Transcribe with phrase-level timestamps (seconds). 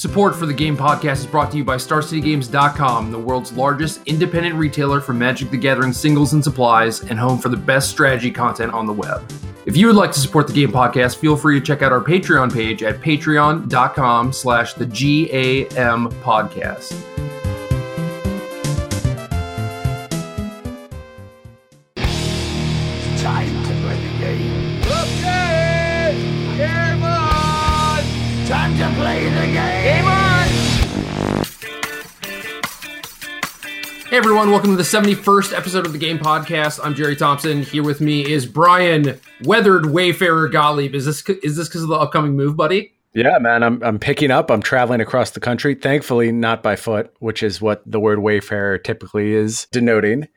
[0.00, 4.54] Support for the Game Podcast is brought to you by StarCityGames.com, the world's largest independent
[4.54, 8.72] retailer for Magic the Gathering singles and supplies, and home for the best strategy content
[8.72, 9.22] on the web.
[9.66, 12.02] If you would like to support the Game Podcast, feel free to check out our
[12.02, 17.29] Patreon page at patreon.com slash the GAM podcast.
[34.30, 36.78] Everyone, welcome to the 71st episode of the Game Podcast.
[36.84, 37.64] I'm Jerry Thompson.
[37.64, 40.94] Here with me is Brian Weathered Wayfarer Gottlieb.
[40.94, 42.92] Is this is this because of the upcoming move, buddy?
[43.12, 44.48] Yeah, man, I'm I'm picking up.
[44.48, 45.74] I'm traveling across the country.
[45.74, 50.28] Thankfully, not by foot, which is what the word wayfarer typically is denoting.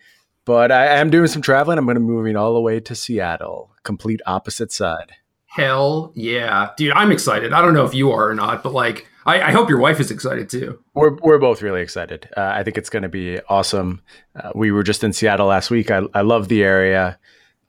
[0.44, 1.78] But I am doing some traveling.
[1.78, 5.12] I'm going to be moving all the way to Seattle, complete opposite side.
[5.46, 6.94] Hell yeah, dude!
[6.94, 7.54] I'm excited.
[7.54, 10.00] I don't know if you are or not, but like, I, I hope your wife
[10.00, 10.80] is excited too.
[10.94, 12.30] We're we're both really excited.
[12.36, 14.02] Uh, I think it's going to be awesome.
[14.36, 15.92] Uh, we were just in Seattle last week.
[15.92, 17.17] I I love the area.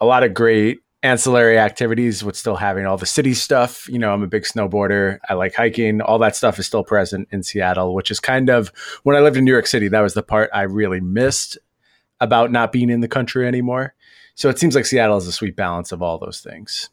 [0.01, 3.89] A lot of great ancillary activities with still having all the city stuff.
[3.89, 5.19] You know, I'm a big snowboarder.
[5.29, 6.01] I like hiking.
[6.01, 9.37] All that stuff is still present in Seattle, which is kind of when I lived
[9.37, 11.59] in New York City, that was the part I really missed
[12.21, 13.95] about not being in the country anymore.
[14.35, 16.89] So it seems like Seattle is a sweet balance of all those things.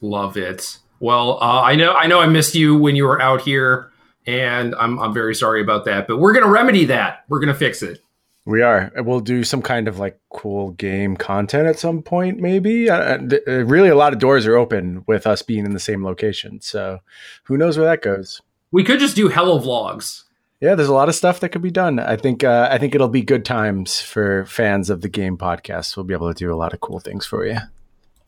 [0.00, 0.78] Love it.
[0.98, 3.91] Well, uh, I know I know I missed you when you were out here,
[4.26, 6.06] and I'm I'm very sorry about that.
[6.06, 7.24] But we're gonna remedy that.
[7.28, 8.02] We're gonna fix it.
[8.44, 8.90] We are.
[8.96, 12.90] We'll do some kind of like cool game content at some point, maybe.
[12.90, 15.80] Uh, th- uh, really, a lot of doors are open with us being in the
[15.80, 16.60] same location.
[16.60, 16.98] So
[17.44, 18.42] who knows where that goes?
[18.72, 20.24] We could just do hello vlogs.
[20.60, 21.98] Yeah, there's a lot of stuff that could be done.
[22.00, 25.96] I think uh, I think it'll be good times for fans of the game podcast.
[25.96, 27.58] We'll be able to do a lot of cool things for you.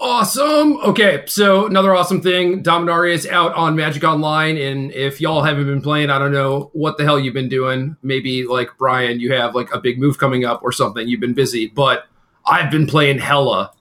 [0.06, 0.77] Awesome.
[0.83, 2.62] Okay, so another awesome thing.
[2.62, 6.69] Dominaria is out on Magic Online, and if y'all haven't been playing, I don't know
[6.74, 7.97] what the hell you've been doing.
[8.02, 11.09] Maybe like Brian, you have like a big move coming up or something.
[11.09, 12.04] You've been busy, but
[12.44, 13.72] I've been playing hella.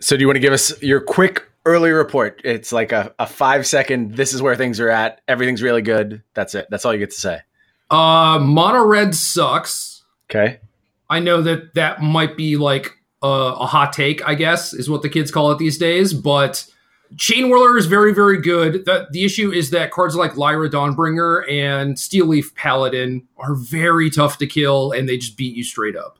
[0.00, 2.42] So, do you want to give us your quick early report?
[2.44, 4.16] It's like a, a five second.
[4.16, 5.22] This is where things are at.
[5.28, 6.22] Everything's really good.
[6.34, 6.66] That's it.
[6.68, 7.40] That's all you get to say.
[7.90, 10.02] Uh, Mono Red sucks.
[10.30, 10.60] Okay.
[11.08, 12.98] I know that that might be like
[13.28, 16.12] a, hot take, I guess, is what the kids call it these days.
[16.12, 16.66] But
[17.16, 18.84] Chain Whirler is very, very good.
[18.84, 24.10] The, the issue is that cards like Lyra Dawnbringer and Steel Leaf Paladin are very
[24.10, 26.18] tough to kill, and they just beat you straight up.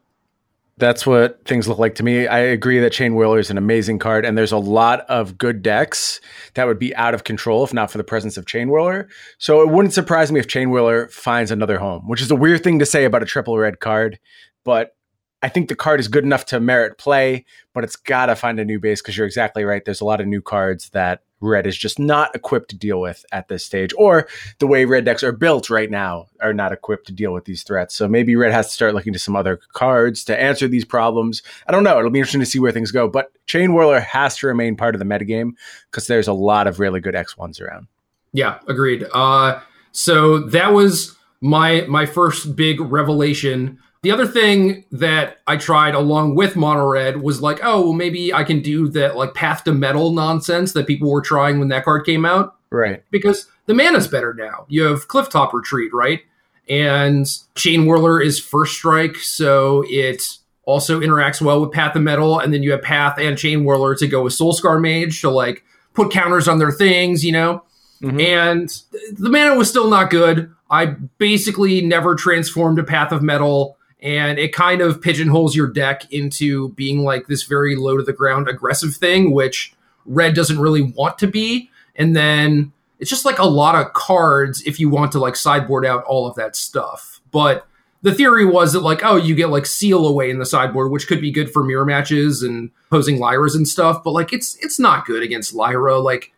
[0.76, 2.26] That's what things look like to me.
[2.26, 5.62] I agree that Chain Whirler is an amazing card, and there's a lot of good
[5.62, 6.20] decks
[6.54, 9.08] that would be out of control if not for the presence of Chain Whirler.
[9.38, 12.64] So it wouldn't surprise me if Chain Whirler finds another home, which is a weird
[12.64, 14.18] thing to say about a triple red card,
[14.64, 14.96] but
[15.44, 17.44] I think the card is good enough to merit play,
[17.74, 19.84] but it's got to find a new base because you're exactly right.
[19.84, 23.26] There's a lot of new cards that red is just not equipped to deal with
[23.30, 24.26] at this stage, or
[24.58, 27.62] the way red decks are built right now are not equipped to deal with these
[27.62, 27.94] threats.
[27.94, 31.42] So maybe red has to start looking to some other cards to answer these problems.
[31.68, 31.98] I don't know.
[31.98, 34.94] It'll be interesting to see where things go, but Chain Whirler has to remain part
[34.94, 35.50] of the metagame
[35.90, 37.88] because there's a lot of really good X1s around.
[38.32, 39.04] Yeah, agreed.
[39.12, 39.60] Uh,
[39.92, 43.78] so that was my my first big revelation.
[44.04, 48.34] The other thing that I tried along with Mono Red was like, oh, well, maybe
[48.34, 51.86] I can do that like Path to Mettle nonsense that people were trying when that
[51.86, 52.54] card came out.
[52.70, 53.02] Right.
[53.10, 54.66] Because the mana's better now.
[54.68, 56.20] You have Clifftop Retreat, right?
[56.68, 60.22] And Chain Whirler is first strike, so it
[60.64, 63.94] also interacts well with Path of Mettle, and then you have Path and Chain Whirler
[63.96, 67.62] to go with Soulscar Mage to like put counters on their things, you know?
[68.02, 68.22] Mhm.
[68.22, 68.82] And
[69.18, 70.50] the mana was still not good.
[70.70, 76.12] I basically never transformed a Path of Mettle, and it kind of pigeonholes your deck
[76.12, 80.82] into being like this very low to the ground aggressive thing, which red doesn't really
[80.82, 81.70] want to be.
[81.96, 85.86] And then it's just like a lot of cards if you want to like sideboard
[85.86, 87.22] out all of that stuff.
[87.30, 87.66] But
[88.02, 91.08] the theory was that like, oh, you get like seal away in the sideboard, which
[91.08, 94.04] could be good for mirror matches and posing Lyras and stuff.
[94.04, 95.98] But like, it's it's not good against Lyra.
[95.98, 96.34] Like,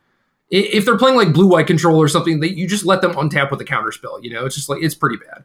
[0.50, 3.50] if they're playing like blue white control or something, that you just let them untap
[3.50, 4.22] with a counterspell.
[4.22, 5.42] You know, it's just like it's pretty bad.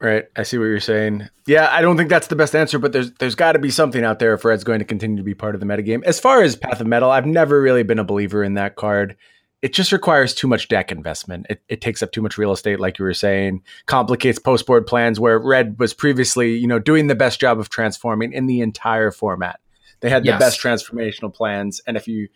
[0.00, 0.24] Right.
[0.34, 1.28] I see what you're saying.
[1.46, 4.02] Yeah, I don't think that's the best answer, but there's there's got to be something
[4.02, 6.02] out there if Red's going to continue to be part of the metagame.
[6.04, 9.14] As far as Path of Mettle, I've never really been a believer in that card.
[9.60, 11.44] It just requires too much deck investment.
[11.50, 14.86] It, it takes up too much real estate, like you were saying, complicates post board
[14.86, 18.62] plans where Red was previously, you know, doing the best job of transforming in the
[18.62, 19.60] entire format.
[20.00, 20.40] They had the Yes.
[20.40, 22.28] best transformational plans, and if you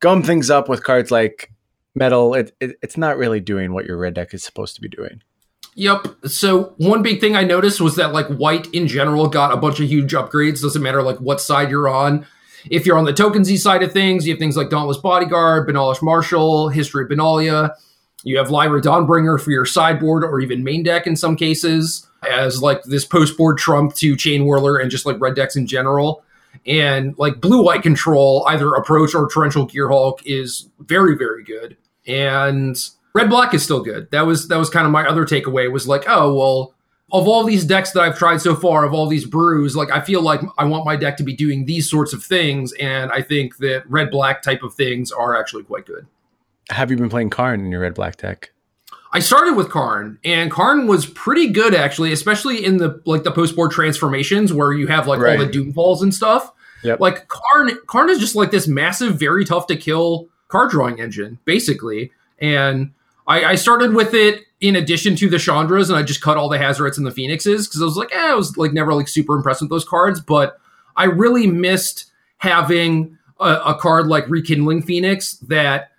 [0.00, 1.52] gum things up with cards like
[1.94, 4.88] Mettle, it, it it's not really doing what your red deck is supposed to be
[4.88, 5.22] doing.
[5.76, 6.06] Yep.
[6.26, 9.80] So one big thing I noticed was that like white in general got a bunch
[9.80, 10.62] of huge upgrades.
[10.62, 12.26] Doesn't matter like what side you're on.
[12.70, 16.02] if you're on the tokensy side of things, you have things like Dauntless Bodyguard, Benalish
[16.02, 17.70] Marshal, History of Benalia.
[18.22, 22.62] You have Lyra Dawnbringer for your sideboard or even main deck in some cases, as
[22.62, 26.22] like this post board trump to Chain Whirler and just like red decks in general.
[26.66, 31.76] And like blue white control, either approach or torrential Gearhulk is very, very good.
[32.06, 32.76] And
[33.14, 34.10] red black is still good.
[34.10, 36.74] That was that was kind of my other takeaway was like, oh well,
[37.12, 40.00] of all these decks that I've tried so far, of all these brews, like I
[40.00, 43.22] feel like I want my deck to be doing these sorts of things, and I
[43.22, 46.06] think that red black type of things are actually quite good.
[46.70, 48.50] Have you been playing Karn in your red black deck?
[49.12, 53.30] I started with Karn, and Karn was pretty good actually, especially in the like the
[53.30, 55.38] post board transformations where you have like Right.
[55.38, 56.50] all the doomfalls and stuff.
[56.82, 56.98] Yep.
[57.00, 61.38] Like Karn, Karn is just like this massive, very tough to kill card drawing engine,
[61.44, 62.10] basically.
[62.40, 62.90] And
[63.26, 66.48] I, I started with it in addition to the Chandras, and I just cut all
[66.48, 69.08] the Hazarets and the Phoenixes because I was like, eh, I was like never like
[69.08, 70.58] super impressed with those cards, but
[70.96, 75.90] I really missed having a, a card like Rekindling Phoenix that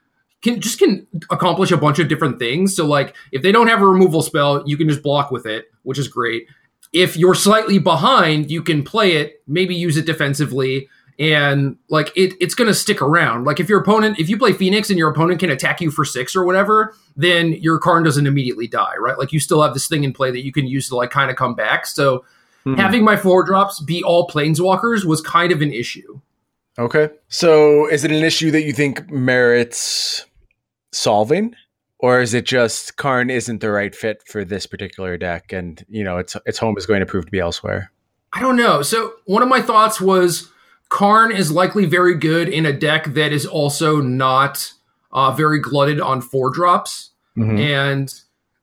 [0.41, 2.75] can just can accomplish a bunch of different things.
[2.75, 5.71] So like if they don't have a removal spell, you can just block with it,
[5.83, 6.47] which is great.
[6.93, 10.87] If you're slightly behind, you can play it, maybe use it defensively,
[11.17, 13.45] and like it, it's going to stick around.
[13.45, 16.03] Like if your opponent, if you play Phoenix and your opponent can attack you for
[16.03, 19.17] six or whatever, then your Karn doesn't immediately die, right?
[19.17, 21.31] Like you still have this thing in play that you can use to like kind
[21.31, 21.85] of come back.
[21.85, 22.25] So
[22.63, 22.75] hmm.
[22.75, 26.19] having my four drops be all planeswalkers was kind of an issue.
[26.77, 27.09] Okay.
[27.29, 30.25] So is it an issue that you think merits
[30.91, 31.55] solving?
[31.99, 36.03] Or is it just Karn isn't the right fit for this particular deck and you
[36.03, 37.91] know its its home is going to prove to be elsewhere?
[38.33, 38.81] I don't know.
[38.81, 40.51] So one of my thoughts was
[40.89, 44.71] Karn is likely very good in a deck that is also not
[45.11, 47.11] uh, very glutted on four drops.
[47.37, 47.59] Mhm.
[47.59, 48.13] And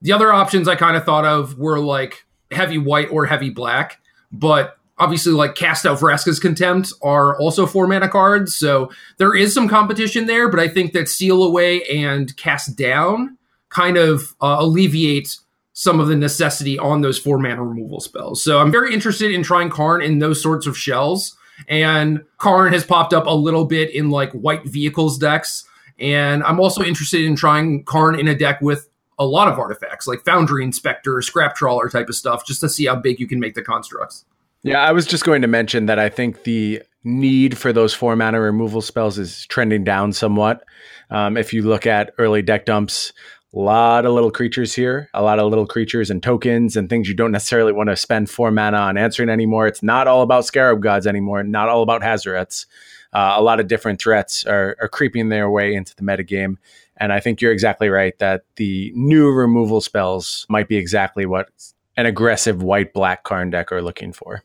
[0.01, 4.01] the other options I kind of thought of were like heavy white or heavy black,
[4.31, 9.53] but obviously like cast out Vraska's contempt are also four mana cards, so there is
[9.53, 10.49] some competition there.
[10.49, 13.37] But I think that seal away and cast down
[13.71, 15.39] kind of uh, alleviate
[15.73, 18.43] some of the necessity on those four mana removal spells.
[18.43, 21.37] So I'm very interested in trying Karn in those sorts of shells.
[21.69, 25.65] And Karn has popped up a little bit in like white vehicles decks.
[25.99, 28.89] And I'm also interested in trying Karn in a deck with
[29.19, 32.87] a lot of artifacts like Foundry Inspector, Scrap Trawler type of stuff, just to see
[32.87, 34.25] how big you can make the constructs.
[34.63, 38.15] Yeah, I was just going to mention that I think the need for those four
[38.17, 40.65] mana removal spells is trending down somewhat.
[41.11, 43.13] Um, if you look at early deck dumps,
[43.55, 47.09] a lot of little creatures here, a lot of little creatures and tokens and things
[47.09, 49.67] you don't necessarily want to spend four mana on answering anymore.
[49.67, 52.67] It's not all about Scarab Gods anymore, not all about Hazarets.
[53.13, 56.57] Uh, a lot of different threats are, are creeping their way into the metagame.
[56.97, 61.51] And I think you're exactly right that the new removal spells might be exactly what
[61.97, 64.45] an aggressive white black Karn deck are looking for.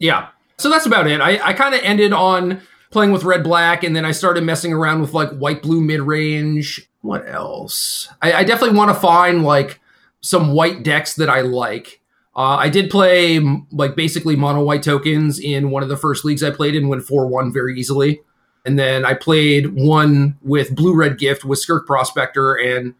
[0.00, 0.28] Yeah.
[0.56, 1.20] So that's about it.
[1.20, 2.60] I, I kind of ended on
[2.90, 6.00] playing with red black, and then I started messing around with like white blue mid
[6.00, 6.88] range.
[7.08, 8.10] What else?
[8.20, 9.80] I, I definitely want to find like
[10.20, 12.02] some white decks that I like.
[12.36, 13.40] Uh, I did play
[13.72, 17.04] like basically mono white tokens in one of the first leagues I played in, went
[17.04, 18.20] 4 1 very easily.
[18.66, 22.92] And then I played one with blue red gift with Skirk Prospector and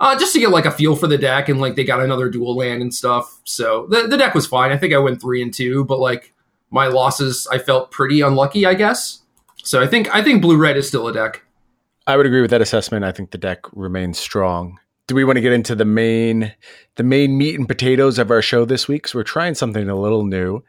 [0.00, 2.28] uh, just to get like a feel for the deck and like they got another
[2.28, 3.40] dual land and stuff.
[3.44, 4.70] So the, the deck was fine.
[4.70, 6.34] I think I went three and two, but like
[6.70, 9.22] my losses, I felt pretty unlucky, I guess.
[9.62, 11.40] So I think I think blue red is still a deck.
[12.06, 13.04] I would agree with that assessment.
[13.04, 14.78] I think the deck remains strong.
[15.08, 16.54] Do we want to get into the main
[16.96, 19.08] the main meat and potatoes of our show this week?
[19.08, 20.62] So we're trying something a little new,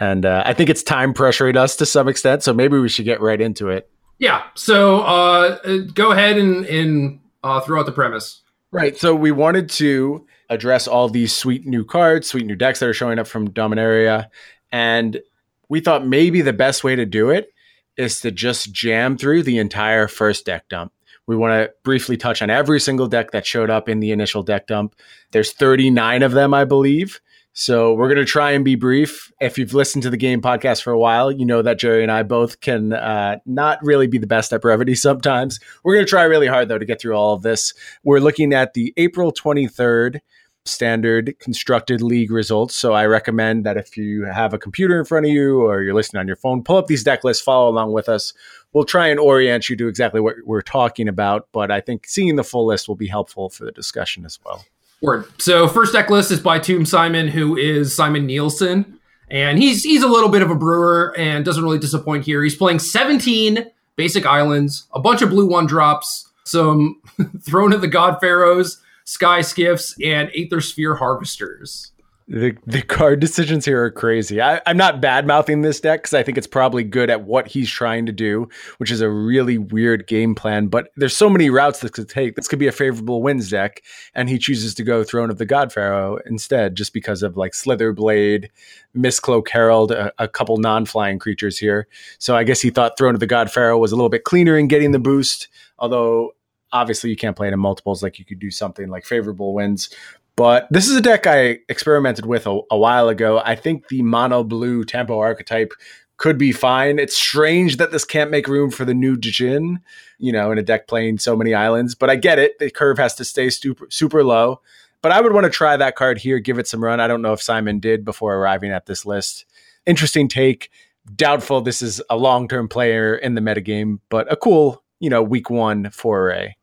[0.00, 2.42] and uh, I think it's time pressuring us to some extent.
[2.42, 3.90] So maybe we should get right into it.
[4.18, 4.44] Yeah.
[4.54, 8.42] So uh, uh, go ahead and, and uh, throw out the premise.
[8.72, 8.96] Right.
[8.96, 12.94] So we wanted to address all these sweet new cards, sweet new decks that are
[12.94, 14.28] showing up from Dominaria.
[14.72, 15.20] And
[15.68, 17.50] we thought maybe the best way to do it
[17.96, 20.92] is to just jam through the entire first deck dump.
[21.26, 24.42] We want to briefly touch on every single deck that showed up in the initial
[24.42, 24.94] deck dump.
[25.32, 27.20] There's 39 of them, I believe.
[27.58, 29.32] So we're going to try and be brief.
[29.40, 32.12] If you've listened to the game podcast for a while, you know that Jerry and
[32.12, 35.58] I both can uh, not really be the best at brevity sometimes.
[35.82, 37.72] We're going to try really hard, though, to get through all of this.
[38.04, 40.20] We're looking at the April 23rd
[40.66, 42.74] standard constructed league results.
[42.74, 45.94] So I recommend that if you have a computer in front of you or you're
[45.94, 48.32] listening on your phone, pull up these deck lists, follow along with us.
[48.72, 52.36] We'll try and orient you to exactly what we're talking about, but I think seeing
[52.36, 54.64] the full list will be helpful for the discussion as well.
[55.02, 55.26] Word.
[55.38, 60.02] So first deck list is by Tomb Simon, who is Simon Nielsen, and he's he's
[60.02, 62.42] a little bit of a brewer and doesn't really disappoint here.
[62.42, 67.00] He's playing 17 basic islands, a bunch of blue one drops, some
[67.42, 71.92] Throne of the God Pharaohs, Sky Skiffs, and Aethersphere Harvesters.
[72.28, 74.42] The the card decisions here are crazy.
[74.42, 77.46] I, I'm not bad mouthing this deck because I think it's probably good at what
[77.46, 78.48] he's trying to do,
[78.78, 80.66] which is a really weird game plan.
[80.66, 82.34] But there's so many routes this could take.
[82.34, 85.46] This could be a Favorable Winds deck, and he chooses to go Throne of the
[85.46, 88.50] God Pharaoh instead, just because of like Slither Blade,
[88.96, 91.86] Mistcloak Herald, a, a couple non-flying creatures here.
[92.18, 94.58] So I guess he thought Throne of the God Pharaoh was a little bit cleaner
[94.58, 95.46] in getting the boost,
[95.78, 96.32] although
[96.76, 99.90] obviously you can't play it in multiples like you could do something like Favorable Winds
[100.36, 103.40] but this is a deck I experimented with a, a while ago.
[103.42, 105.72] I think the mono blue tempo archetype
[106.18, 106.98] could be fine.
[106.98, 109.80] It's strange that this can't make room for the new Djinn,
[110.18, 112.58] you know, in a deck playing so many islands, but I get it.
[112.58, 114.60] The curve has to stay super, super low.
[115.02, 117.00] But I would want to try that card here, give it some run.
[117.00, 119.44] I don't know if Simon did before arriving at this list.
[119.86, 120.70] Interesting take.
[121.14, 125.22] Doubtful this is a long term player in the metagame, but a cool, you know,
[125.22, 126.54] week one foray.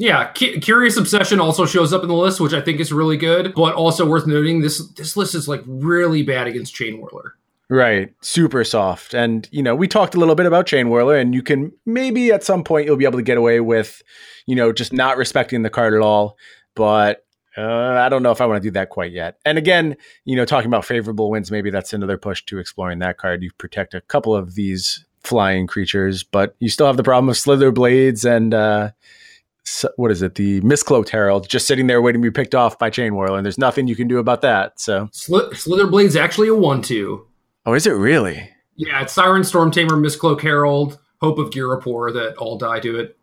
[0.00, 3.52] Yeah, Curious Obsession also shows up in the list, which I think is really good.
[3.54, 7.34] But also worth noting, this this list is like really bad against Chain Whirler.
[7.68, 11.34] Right, super soft, and you know we talked a little bit about Chain Whirler, and
[11.34, 14.02] you can maybe at some point you'll be able to get away with,
[14.46, 16.38] you know, just not respecting the card at all.
[16.74, 17.26] But
[17.58, 19.38] uh, I don't know if I want to do that quite yet.
[19.44, 23.18] And again, you know, talking about Favorable Winds, maybe that's another push to exploring that
[23.18, 23.42] card.
[23.42, 27.36] You protect a couple of these flying creatures, but you still have the problem of
[27.36, 28.54] Slither Blades and.
[28.54, 28.92] uh
[29.96, 30.34] what is it?
[30.34, 33.44] The Mistcloak Herald just sitting there waiting to be picked off by Chain Whirler, and
[33.44, 34.78] there's nothing you can do about that.
[34.80, 37.26] So Sl- Slither Blade's actually a one-two.
[37.66, 38.50] Oh, is it really?
[38.76, 43.16] Yeah, it's Siren Storm Stormtamer, Mistcloak Herald, Hope of Ghirapur that all die to it.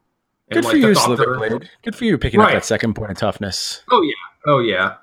[0.50, 1.70] And Good like for you, Slither Blade.
[1.84, 2.50] Good for you picking right.
[2.50, 3.84] up that second point of toughness.
[3.92, 4.14] Oh yeah.
[4.46, 4.96] Oh yeah.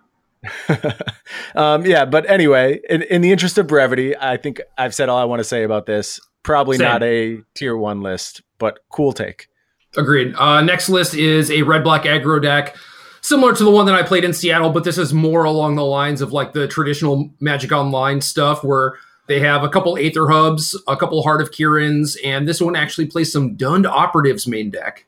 [1.55, 5.19] um, yeah, but anyway, in, in, the interest of brevity, I think I've said all
[5.19, 6.21] I want to say about this.
[6.43, 6.87] Probably Same.
[6.87, 9.49] not a tier one list, but cool take.
[9.97, 10.35] Agreed.
[10.35, 12.77] Uh, next list is a red black aggro deck,
[13.21, 15.85] similar to the one that I played in Seattle, but this is more along the
[15.85, 18.95] lines of like the traditional Magic Online stuff where
[19.27, 23.07] they have a couple Aether Hubs, a couple Heart of Kirans, and this one actually
[23.07, 25.07] plays some Dund Operatives main deck.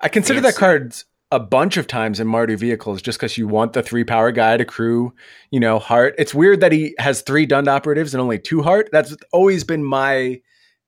[0.00, 0.54] I consider Fancy.
[0.54, 0.94] that card
[1.30, 4.56] a bunch of times in Mardu vehicles just because you want the three power guy
[4.56, 5.14] to crew,
[5.50, 6.14] you know, heart.
[6.18, 8.88] It's weird that he has three Dund operatives and only two heart.
[8.92, 10.40] That's always been my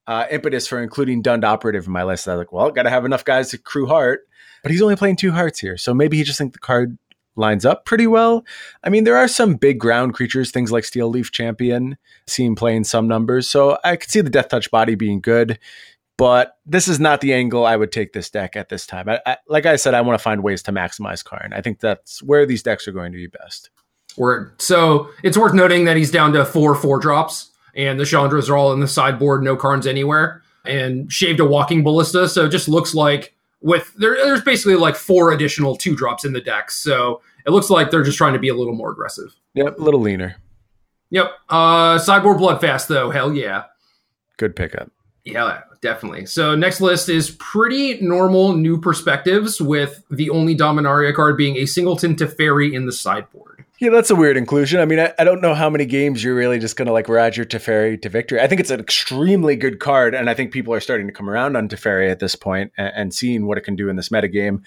[0.07, 2.29] uh, impetus for including Dund Operative in my list.
[2.29, 4.27] I was like, well, got to have enough guys to crew Heart,
[4.63, 6.99] but he's only playing two Hearts here, so maybe he just think the card
[7.37, 8.45] lines up pretty well.
[8.85, 11.97] I mean, there are some big ground creatures, things like Steel Leaf Champion,
[12.27, 15.59] seen playing some numbers, so I could see the Death Touch body being good.
[16.17, 19.09] But this is not the angle I would take this deck at this time.
[19.09, 21.53] I, I, like I said, I want to find ways to maximize Karn.
[21.53, 23.71] I think that's where these decks are going to be best.
[24.17, 24.63] Word.
[24.63, 28.57] So it's worth noting that he's down to four four drops and the Chandras are
[28.57, 32.29] all in the sideboard, no Karns anywhere, and shaved a walking ballista.
[32.29, 36.33] So it just looks like with there, there's basically like four additional two drops in
[36.33, 36.71] the deck.
[36.71, 39.35] So it looks like they're just trying to be a little more aggressive.
[39.55, 40.37] Yep, a little leaner.
[41.11, 41.31] Yep.
[41.49, 43.65] Uh sideboard bloodfast though, hell yeah.
[44.37, 44.91] Good pickup.
[45.25, 46.27] Yeah, definitely.
[46.27, 51.67] So next list is pretty normal new perspectives with the only Dominaria card being a
[51.67, 53.54] singleton Teferi in the sideboard.
[53.85, 54.81] Yeah, that's a weird inclusion.
[54.81, 57.07] I mean, I, I don't know how many games you're really just going to like
[57.07, 58.41] your Teferi to victory.
[58.41, 61.29] I think it's an extremely good card, and I think people are starting to come
[61.29, 64.09] around on Teferi at this point and, and seeing what it can do in this
[64.09, 64.63] metagame.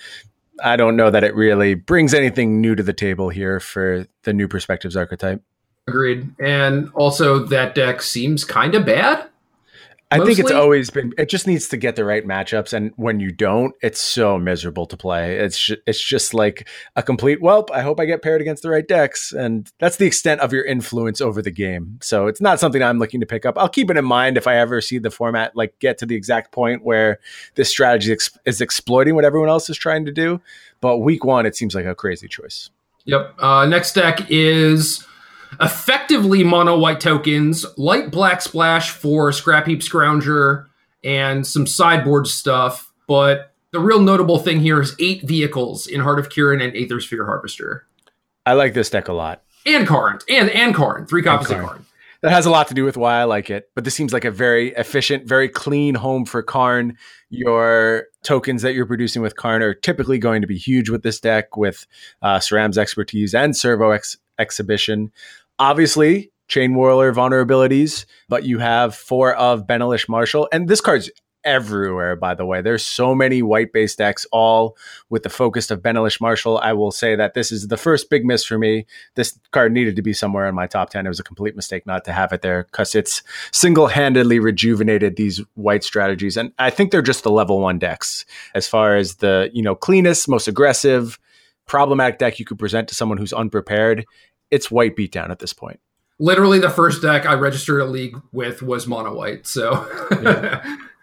[0.63, 4.33] I don't know that it really brings anything new to the table here for the
[4.33, 5.41] new perspectives archetype.
[5.87, 6.29] Agreed.
[6.39, 9.27] And also, that deck seems kind of bad.
[10.09, 10.35] I Mostly?
[10.35, 11.13] think it's always been.
[11.17, 14.85] It just needs to get the right matchups, and when you don't, it's so miserable
[14.85, 15.37] to play.
[15.37, 17.41] It's just, it's just like a complete.
[17.41, 17.69] whelp.
[17.71, 20.63] I hope I get paired against the right decks, and that's the extent of your
[20.63, 21.99] influence over the game.
[22.01, 23.57] So it's not something I'm looking to pick up.
[23.57, 26.15] I'll keep it in mind if I ever see the format like get to the
[26.15, 27.19] exact point where
[27.55, 30.39] this strategy ex- is exploiting what everyone else is trying to do.
[30.79, 32.69] But week one, it seems like a crazy choice.
[33.03, 33.35] Yep.
[33.39, 35.05] Uh, next deck is
[35.59, 40.67] effectively mono white tokens, light black splash for Scrapheap Scrounger,
[41.03, 42.91] and some sideboard stuff.
[43.07, 47.25] But the real notable thing here is eight vehicles in Heart of Kiran and Aethersphere
[47.25, 47.85] Harvester.
[48.45, 49.43] I like this deck a lot.
[49.65, 50.19] And Karn.
[50.29, 51.05] And and Karn.
[51.05, 51.85] Three copies of Karn.
[52.21, 53.69] That has a lot to do with why I like it.
[53.75, 56.97] But this seems like a very efficient, very clean home for Karn.
[57.29, 61.19] Your tokens that you're producing with Karn are typically going to be huge with this
[61.19, 61.85] deck with
[62.21, 65.11] uh, Sram's expertise and Servo ex- exhibition.
[65.59, 70.47] Obviously, Chain Whirler vulnerabilities, but you have four of Benalish Marshal.
[70.51, 71.09] And this card's
[71.47, 72.61] everywhere, by the way.
[72.61, 74.77] There's so many white based decks, all
[75.09, 76.57] with the focus of Benalish Marshal.
[76.57, 78.85] I will say that this is the first big miss for me.
[79.15, 81.05] This card needed to be somewhere in my top 10.
[81.05, 85.15] It was a complete mistake not to have it there because it's single handedly rejuvenated
[85.15, 86.35] these white strategies.
[86.35, 89.75] And I think they're just the level one decks as far as the, you know,
[89.75, 91.17] cleanest, most aggressive,
[91.67, 94.05] problematic deck you could present to someone who's unprepared
[94.51, 95.79] it's white beatdown at this point.
[96.19, 99.45] Literally, the first deck I registered a league with was mono white.
[99.45, 99.85] So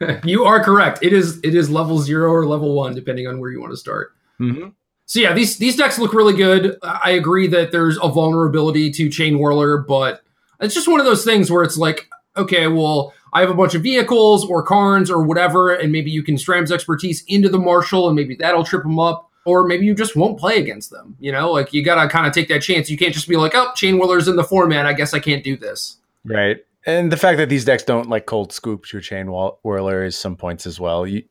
[0.24, 1.00] you are correct.
[1.02, 3.76] It is it is level zero or level one, depending on where you want to
[3.76, 4.12] start.
[4.40, 4.70] Mm-hmm.
[5.06, 6.78] So yeah, these these decks look really good.
[6.82, 10.22] I agree that there's a vulnerability to Chain Whirler, but
[10.60, 13.76] it's just one of those things where it's like, okay, well, I have a bunch
[13.76, 18.08] of vehicles or Karns or whatever, and maybe you can Sram's expertise into the Marshal,
[18.08, 19.30] and maybe that'll trip them up.
[19.46, 21.16] Or maybe you just won't play against them.
[21.20, 22.90] You know, like you gotta kind of take that chance.
[22.90, 24.86] You can't just be like, oh, Chain Whirler's in the format.
[24.86, 25.98] I guess I can't do this.
[26.24, 26.64] Right.
[26.86, 30.36] And the fact that these decks don't like cold scoop your chain whirler is some
[30.36, 31.06] points as well.
[31.06, 31.22] You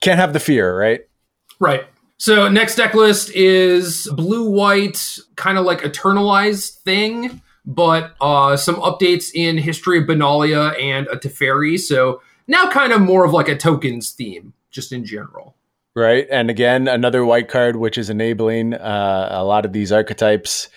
[0.00, 1.00] can't have the fear, right?
[1.58, 1.84] Right.
[2.18, 8.76] So next deck list is blue white, kind of like eternalized thing, but uh, some
[8.76, 11.80] updates in history of Benalia and a Teferi.
[11.80, 15.56] So now kind of more of like a tokens theme, just in general.
[15.94, 16.26] Right.
[16.30, 20.68] And again, another white card, which is enabling uh, a lot of these archetypes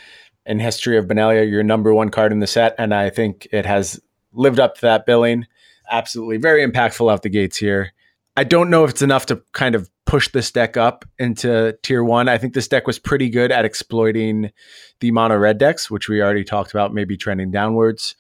[0.45, 2.75] in history of Benalia, your number one card in the set.
[2.77, 4.00] And I think it has
[4.34, 5.48] lived up to that billing.
[5.89, 7.93] Absolutely very impactful out the gates here.
[8.38, 12.03] I don't know if it's enough to kind of push this deck up into tier
[12.03, 12.27] one.
[12.27, 14.51] I think this deck was pretty good at exploiting
[15.00, 18.15] the mono red decks, which we already talked about, maybe trending downwards.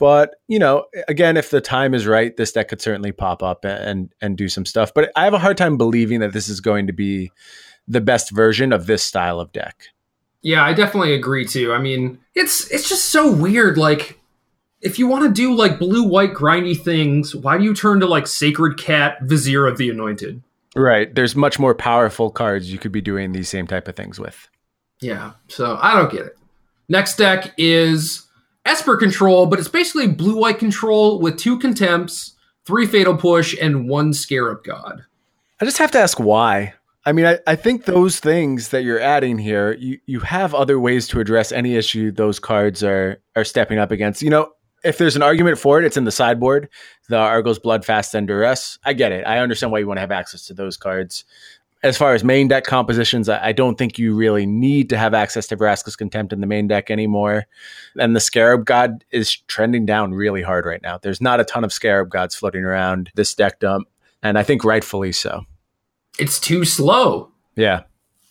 [0.00, 3.64] But you know, again, if the time is right, this deck could certainly pop up
[3.64, 4.92] and and do some stuff.
[4.92, 7.30] But I have a hard time believing that this is going to be
[7.86, 9.84] the best version of this style of deck.
[10.42, 11.74] Yeah, I definitely agree too.
[11.74, 13.76] I mean, it's it's just so weird.
[13.76, 14.18] Like
[14.80, 18.06] if you want to do like blue white grindy things, why do you turn to
[18.06, 20.42] like Sacred Cat Vizier of the Anointed?
[20.74, 21.14] Right.
[21.14, 24.48] There's much more powerful cards you could be doing these same type of things with.
[25.02, 25.32] Yeah.
[25.48, 26.38] So I don't get it.
[26.88, 28.26] Next deck is
[28.70, 33.88] Esper Control, but it's basically blue white control with two contempts, three fatal push, and
[33.88, 35.02] one scarab god.
[35.60, 36.74] I just have to ask why.
[37.04, 40.78] I mean, I, I think those things that you're adding here, you, you have other
[40.78, 44.22] ways to address any issue those cards are are stepping up against.
[44.22, 44.52] You know,
[44.84, 46.68] if there's an argument for it, it's in the sideboard.
[47.08, 48.78] The Arguel's Blood Fast and Duress.
[48.84, 49.26] I get it.
[49.26, 51.24] I understand why you want to have access to those cards.
[51.82, 55.46] As far as main deck compositions, I don't think you really need to have access
[55.46, 57.46] to Vraska's Contempt in the main deck anymore.
[57.98, 60.98] And the Scarab God is trending down really hard right now.
[60.98, 63.88] There's not a ton of Scarab Gods floating around this deck dump,
[64.22, 65.46] and I think rightfully so.
[66.18, 67.32] It's too slow.
[67.56, 67.84] Yeah.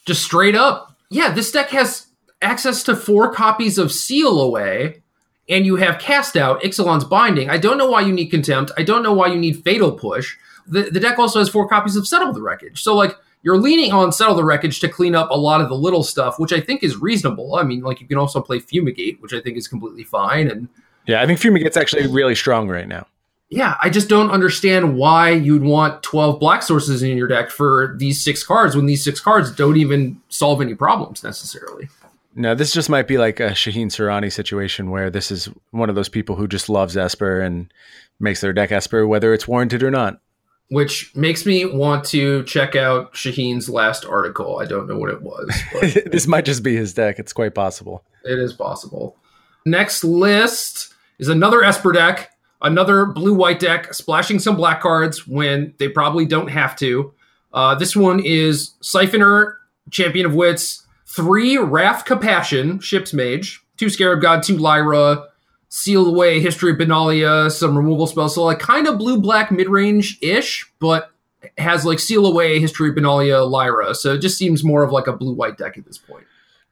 [0.05, 0.95] Just straight up.
[1.09, 2.07] Yeah, this deck has
[2.41, 5.01] access to four copies of Seal Away
[5.49, 7.49] and you have cast out Ixalan's Binding.
[7.49, 8.71] I don't know why you need Contempt.
[8.77, 10.37] I don't know why you need Fatal Push.
[10.67, 12.83] The, the deck also has four copies of Settle the Wreckage.
[12.83, 15.75] So, like, you're leaning on Settle the Wreckage to clean up a lot of the
[15.75, 17.55] little stuff, which I think is reasonable.
[17.55, 20.49] I mean, like, you can also play Fumigate, which I think is completely fine.
[20.49, 20.67] And
[21.07, 23.07] yeah, I think Fumigate's actually really strong right now.
[23.49, 27.95] Yeah, I just don't understand why you'd want 12 black sources in your deck for
[27.97, 31.89] these six cards when these six cards don't even solve any problems necessarily.
[32.35, 35.95] No, this just might be like a Shaheen Soorani situation where this is one of
[35.95, 37.73] those people who just loves Esper and
[38.19, 40.21] makes their deck Esper, whether it's warranted or not.
[40.69, 44.59] Which makes me want to check out Shaheen's last article.
[44.59, 45.49] I don't know what it was.
[46.05, 47.17] this might just be his deck.
[47.17, 48.03] It's quite possible.
[48.23, 49.17] It is possible.
[49.65, 55.73] Next list is another Esper deck, another blue white deck, splashing some black cards when
[55.79, 57.13] they probably don't have to.
[57.51, 59.55] Uh, this one is Siphoner,
[59.89, 65.25] Champion of Wits, three Raff Capashen, Ship's Mage, two Scarab God, two Lyra,
[65.69, 68.35] Seal Away, History of Benalia, some removal spells.
[68.35, 71.11] So like kind of blue black mid range ish, but
[71.57, 73.95] has like Seal Away, History of Benalia, Lyra.
[73.95, 76.25] So it just seems more of like a blue white deck at this point.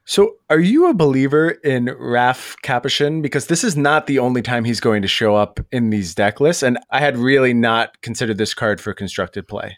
[0.09, 3.21] So, are you a believer in Raff Capashen?
[3.21, 6.39] Because this is not the only time he's going to show up in these deck
[6.39, 9.77] lists, and I had really not considered this card for constructed play.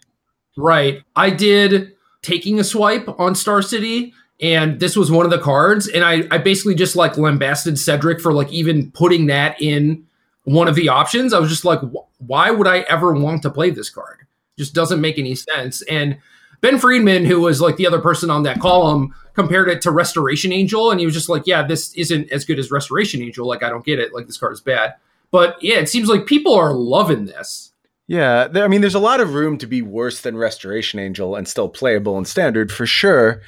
[0.55, 1.01] Right.
[1.15, 5.87] I did taking a swipe on Star City, and this was one of the cards.
[5.87, 10.05] And i i basically just like lambasted cedric for like even putting that in
[10.43, 11.33] one of the options.
[11.33, 11.81] I was just like
[12.17, 14.19] why would i ever want to play this card?
[14.57, 15.81] Just doesn't make any sense.
[15.83, 16.17] And
[16.61, 20.51] ben friedman who was like the other person on that column compared it to restoration
[20.51, 20.91] angel.
[20.91, 23.47] And he was just like yeah this isn't as good as restoration angel.
[23.47, 24.13] Like i don't get it.
[24.13, 24.95] Like this card is bad.
[25.31, 27.65] But yeah it seems like people are loving this.
[28.07, 31.47] Yeah, I mean, there's a lot of room to be worse than Restoration Angel and
[31.47, 33.39] still playable in Standard for sure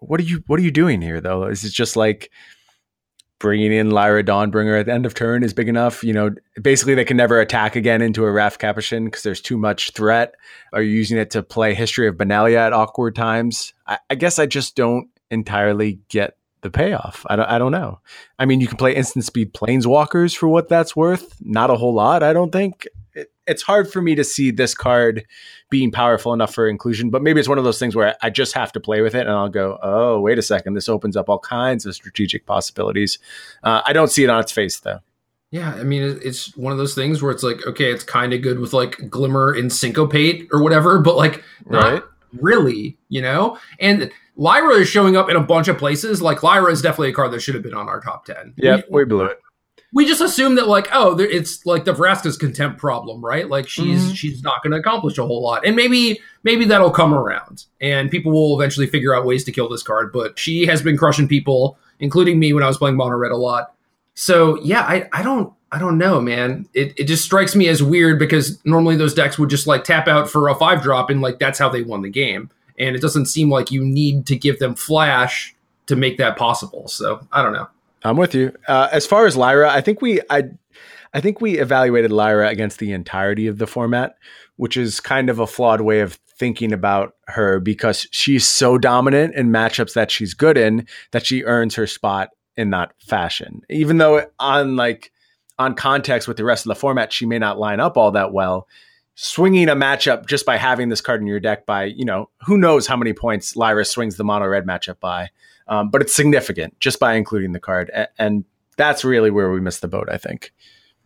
[0.00, 1.44] what are you what are you doing here though?
[1.44, 2.30] Is it just like
[3.38, 6.02] bringing in Lyra Dawnbringer at the end of turn is big enough?
[6.02, 6.30] You know,
[6.60, 10.34] basically they can never attack again into a Raff Capashen because there's too much threat.
[10.72, 13.74] Are you using it to play History of Benalia at awkward times?
[13.86, 17.24] I, I guess I just don't entirely get the payoff.
[17.28, 18.00] I don't, I don't know.
[18.38, 21.36] I mean, you can play instant speed planeswalkers for what that's worth.
[21.40, 22.88] Not a whole lot, I don't think.
[23.14, 25.24] it, it's hard for me to see this card
[25.70, 27.10] being powerful enough for inclusion.
[27.10, 29.22] But maybe it's one of those things where I just have to play with it,
[29.26, 33.18] and I'll go, oh, wait a second, this opens up all kinds of strategic possibilities.
[33.62, 35.00] Uh, I don't see it on its face though.
[35.50, 38.42] Yeah, I mean, it's one of those things where it's like, okay, it's kind of
[38.42, 42.02] good with like glimmer and syncopate or whatever, but like not Right.
[42.38, 43.58] really, you know.
[43.80, 46.20] And Lyra is showing up in a bunch of places.
[46.20, 48.52] Like Lyra is definitely a card that should have been on our top ten.
[48.58, 49.38] Yeah, We- way below it.
[49.92, 53.48] We just assume that like oh it's like the Vraska's contempt problem right?
[53.48, 54.16] Like she's Mhm.
[54.16, 55.64] she's not going to accomplish a whole lot.
[55.66, 59.68] And maybe maybe that'll come around and people will eventually figure out ways to kill
[59.68, 63.16] this card but she has been crushing people including me when I was playing mono
[63.16, 63.74] red a lot.
[64.14, 66.66] So yeah I I don't I don't know man.
[66.74, 70.08] It it just strikes me as weird because normally those decks would just like tap
[70.08, 72.50] out for a five drop and like that's how they won the game.
[72.78, 75.54] And it doesn't seem like you need to give them flash
[75.86, 76.86] to make that possible.
[76.88, 77.68] So I don't know
[78.04, 78.54] I'm with you.
[78.66, 80.44] Uh, as far as Lyra, I think we I
[81.12, 84.16] I think we evaluated Lyra against the entirety of the format,
[84.56, 89.34] which is kind of a flawed way of thinking about her because she's so dominant
[89.34, 93.62] in matchups that she's good in that she earns her spot in that fashion.
[93.68, 95.12] Even though on like
[95.58, 98.32] on context with the rest of the format, she may not line up all that
[98.32, 98.68] well.
[99.16, 102.56] Swinging a matchup just by having this card in your deck by, you know, who
[102.56, 105.30] knows how many points Lyra swings the mono red matchup by
[105.68, 108.44] um, but it's significant just by including the card, A- and
[108.76, 110.08] that's really where we missed the boat.
[110.10, 110.52] I think.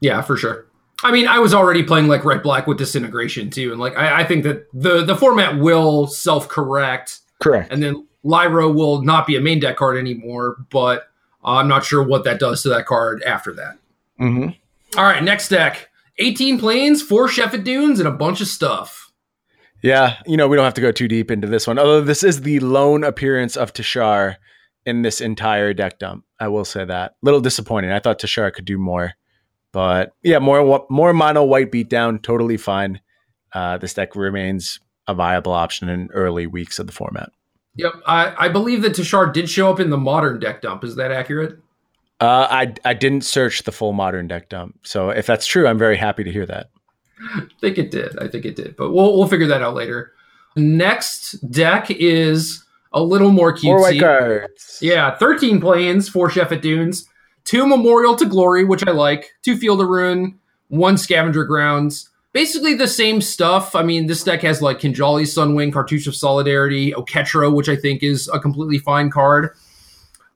[0.00, 0.66] Yeah, for sure.
[1.04, 4.20] I mean, I was already playing like red black with disintegration too, and like I,
[4.20, 7.72] I think that the the format will self correct, Correct.
[7.72, 10.56] and then Lyra will not be a main deck card anymore.
[10.70, 11.08] But
[11.44, 13.78] I'm not sure what that does to that card after that.
[14.18, 14.48] hmm
[14.96, 19.10] All right, next deck: 18 plains, four Shefet Dunes, and a bunch of stuff.
[19.82, 21.78] Yeah, you know we don't have to go too deep into this one.
[21.80, 24.36] Although this is the lone appearance of Tashar
[24.84, 27.16] in this entire deck dump, I will say that.
[27.22, 27.92] Little disappointing.
[27.92, 29.14] I thought Tashar could do more,
[29.72, 33.00] but yeah, more more mono white beatdown, totally fine.
[33.52, 37.30] Uh, this deck remains a viable option in early weeks of the format.
[37.76, 40.84] Yep, I, I believe that Tashar did show up in the modern deck dump.
[40.84, 41.58] Is that accurate?
[42.20, 45.78] Uh, I I didn't search the full modern deck dump, so if that's true, I'm
[45.78, 46.70] very happy to hear that.
[47.34, 48.18] I think it did.
[48.18, 50.12] I think it did, but we'll we'll figure that out later.
[50.54, 53.64] Next deck is a little more cutesy.
[53.64, 54.78] More white cards.
[54.80, 57.08] Yeah, 13 plains, four Shefet Dunes,
[57.44, 62.08] two Memorial to Glory, which I like, two Field of Ruin, one Scavenger Grounds.
[62.32, 63.74] Basically the same stuff.
[63.74, 68.02] I mean, this deck has like Kinjali Sunwing, Cartouche of Solidarity, Oketra, which I think
[68.02, 69.50] is a completely fine card.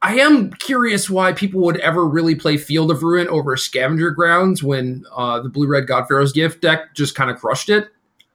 [0.03, 4.63] I am curious why people would ever really play Field of Ruin over Scavenger Grounds
[4.63, 7.89] when uh, the Blue Red God Pharaoh's Gift deck just kind of crushed it.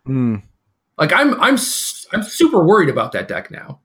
[0.06, 0.38] Hmm.
[0.98, 1.58] Like I'm, I'm,
[2.12, 3.80] I'm super worried about that deck now.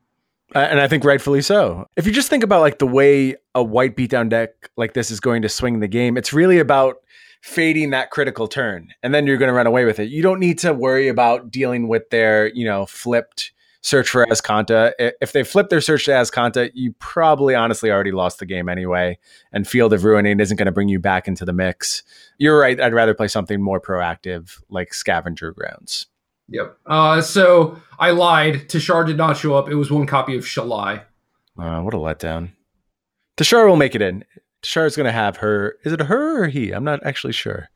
[0.54, 1.86] Uh, and I think rightfully so.
[1.96, 5.20] If you just think about like the way a white beatdown deck like this is
[5.20, 6.96] going to swing the game, it's really about
[7.42, 10.08] fading that critical turn, and then you're going to run away with it.
[10.08, 14.92] You don't need to worry about dealing with their, you know, flipped search for Azcanta.
[14.98, 19.16] If they flip their search to Azcanta, you probably honestly already lost the game anyway.
[19.52, 22.02] And Field of Ruining isn't going to bring you back into the mix.
[22.36, 22.80] You're right.
[22.80, 26.06] I'd rather play something more proactive like Scavenger Grounds.
[26.48, 26.78] Yep.
[26.86, 28.68] Uh, so I lied.
[28.68, 29.68] Tashar did not show up.
[29.68, 31.02] It was one copy of Shalai.
[31.58, 32.50] Uh, what a letdown.
[33.36, 34.24] Tashar will make it in.
[34.62, 35.76] Tashar is going to have her.
[35.84, 36.70] Is it her or he?
[36.70, 37.68] I'm not actually sure.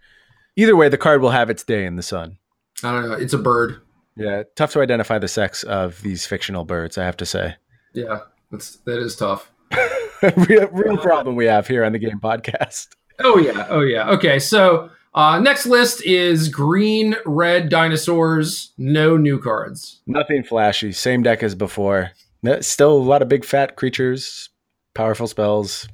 [0.56, 2.38] Either way, the card will have its day in the sun.
[2.82, 3.14] I don't know.
[3.14, 3.80] It's a bird.
[4.16, 7.54] Yeah, tough to identify the sex of these fictional birds, I have to say.
[7.94, 9.50] Yeah, that's that is tough.
[10.36, 12.88] real, real problem we have here on the Game Podcast.
[13.20, 13.66] Oh yeah.
[13.70, 14.10] Oh yeah.
[14.10, 14.38] Okay.
[14.38, 18.72] So uh, next list is green, red dinosaurs.
[18.78, 20.00] No new cards.
[20.06, 20.92] Nothing flashy.
[20.92, 22.12] Same deck as before.
[22.60, 24.48] Still a lot of big fat creatures,
[24.94, 25.88] powerful spells.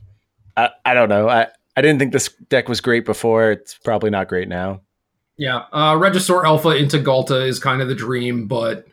[0.57, 1.29] I, I don't know.
[1.29, 3.51] I, I didn't think this deck was great before.
[3.51, 4.81] It's probably not great now.
[5.37, 5.65] Yeah.
[5.73, 8.87] Uh, Regisaur Alpha into Ghalta is kind of the dream, but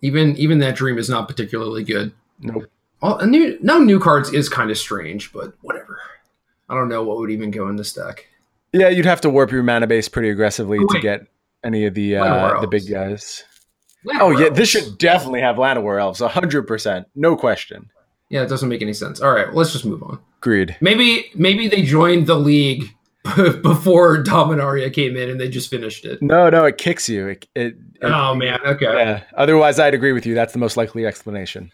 [0.00, 2.12] even even that dream is not particularly good.
[2.40, 2.64] Nope.
[3.02, 6.00] A new no new cards is kind of strange, but whatever.
[6.68, 8.26] I don't know what would even go in this deck.
[8.74, 11.26] Yeah, you'd have to warp your mana base pretty aggressively Oh, to get
[11.64, 12.90] any of the uh, the big Elves.
[12.90, 13.44] guys.
[14.20, 17.90] Oh yeah, this should definitely have Llanowar elves, hundred percent, no question.
[18.28, 19.20] Yeah, it doesn't make any sense.
[19.20, 20.18] All right, let's just move on.
[20.42, 20.76] Agreed.
[20.80, 22.84] Maybe maybe they joined the league
[23.62, 26.20] before Dominaria came in and they just finished it.
[26.20, 27.28] No, no, it kicks you.
[27.28, 28.84] It, it, it- Oh man, okay.
[28.86, 29.22] yeah.
[29.36, 30.34] Otherwise, I'd agree with you.
[30.34, 31.70] That's the most likely explanation.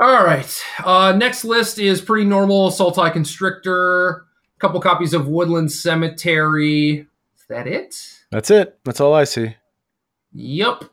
[0.00, 0.62] All right.
[0.82, 2.70] Uh, next list is pretty normal.
[2.70, 4.24] Sultai Constrictor,
[4.60, 7.06] couple copies of Woodland Cemetery.
[7.36, 7.96] Is that it?
[8.30, 8.78] That's it.
[8.84, 9.56] That's all I see.
[10.32, 10.84] Yep.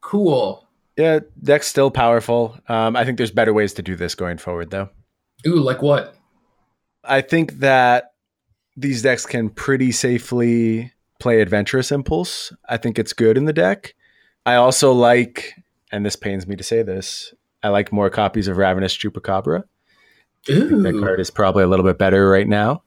[0.00, 0.66] Cool.
[0.96, 2.56] Yeah, deck's still powerful.
[2.68, 4.90] Um, I think there's better ways to do this going forward, though.
[5.46, 6.14] Ooh, like what?
[7.02, 8.12] I think that
[8.76, 12.52] these decks can pretty safely play Adventurous Impulse.
[12.68, 13.94] I think it's good in the deck.
[14.46, 15.54] I also like,
[15.90, 19.64] and this pains me to say this, I like more copies of Ravenous Chupacabra.
[20.50, 22.82] Ooh, That card is probably a little bit better right now.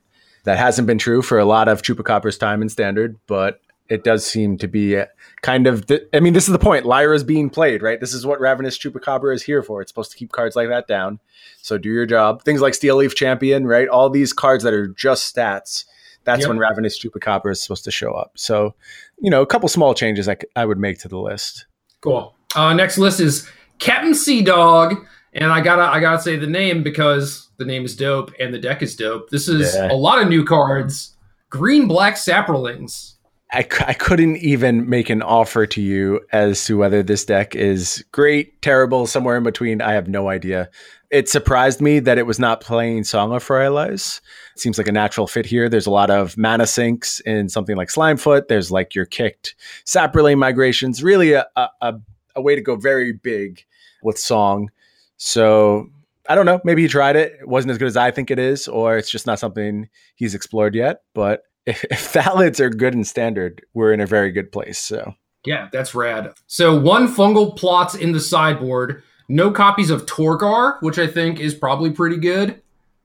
[0.47, 4.25] That hasn't been true for a lot of Chupacabra's time in standard, but it does
[4.25, 5.01] seem to be
[5.41, 5.87] kind of.
[5.87, 6.85] The, I mean, this is the point.
[6.85, 7.99] Lyra's being played, right?
[7.99, 9.81] This is what Ravenous Chupacabra is here for.
[9.81, 11.19] It's supposed to keep cards like that down.
[11.61, 12.43] So do your job.
[12.43, 13.87] Things like Steel Leaf Champion, right?
[13.89, 15.83] All these cards that are just stats.
[16.23, 16.49] That's Yep.
[16.49, 18.31] when Ravenous Chupacabra is supposed to show up.
[18.35, 18.73] So,
[19.19, 21.65] you know, a couple small changes I, c- I would make to the list.
[22.01, 22.35] Cool.
[22.55, 24.95] Uh, next list is Captain Sea Dog,
[25.33, 28.59] and I gotta I gotta say the name because the name is dope and the
[28.59, 29.29] deck is dope.
[29.29, 29.91] This is Yeah.
[29.91, 31.15] a lot of new cards.
[31.49, 33.13] Green Black Saprolings.
[33.49, 38.61] I couldn't even make an offer to you as to whether this deck is great,
[38.61, 39.81] terrible, somewhere in between.
[39.81, 40.69] I have no idea.
[41.11, 44.19] It surprised me that it was not playing Song of Freyalise.
[44.53, 45.69] It seems like a natural fit here.
[45.69, 48.49] There's a lot of mana sinks in something like Slimefoot.
[48.49, 51.01] There's like your kicked Saproling migrations.
[51.01, 51.93] Really a, a,
[52.35, 53.63] a way to go very big
[54.03, 54.69] with Song.
[55.15, 55.89] So
[56.29, 56.59] I don't know.
[56.63, 57.37] Maybe he tried it.
[57.41, 60.35] It wasn't as good as I think it is, or it's just not something he's
[60.35, 61.01] explored yet.
[61.13, 64.77] But if, if Thallids are good and standard, we're in a very good place.
[64.77, 65.13] So
[65.45, 66.33] Yeah, that's rad.
[66.47, 69.03] So one fungal plots in the sideboard.
[69.29, 72.61] No copies of Torgaar, which I think is probably pretty good.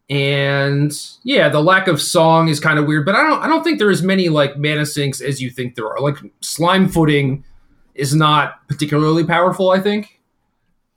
[0.09, 0.93] And
[1.25, 3.79] yeah, the lack of song is kind of weird, but I don't I don't think
[3.79, 6.01] there is many like mana sinks as you think there are.
[6.01, 7.45] Like slime footing
[7.95, 10.21] is not particularly powerful, I think.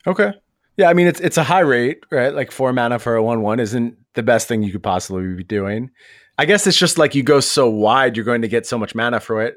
[0.05, 0.33] okay,
[0.77, 0.89] yeah.
[0.89, 2.33] I mean, it's it's a high rate, right?
[2.33, 5.43] Like four mana for a one one isn't the best thing you could possibly be
[5.43, 5.91] doing.
[6.37, 8.93] I guess it's just like you go so wide, you're going to get so much
[8.93, 9.55] mana for it.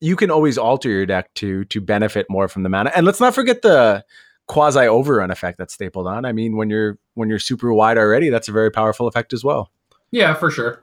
[0.00, 2.92] You can always alter your deck to to benefit more from the mana.
[2.94, 4.04] And let's not forget the
[4.46, 6.24] quasi overrun effect that's stapled on.
[6.24, 9.44] I mean, when you're when you're super wide already, that's a very powerful effect as
[9.44, 9.70] well.
[10.10, 10.82] Yeah, for sure.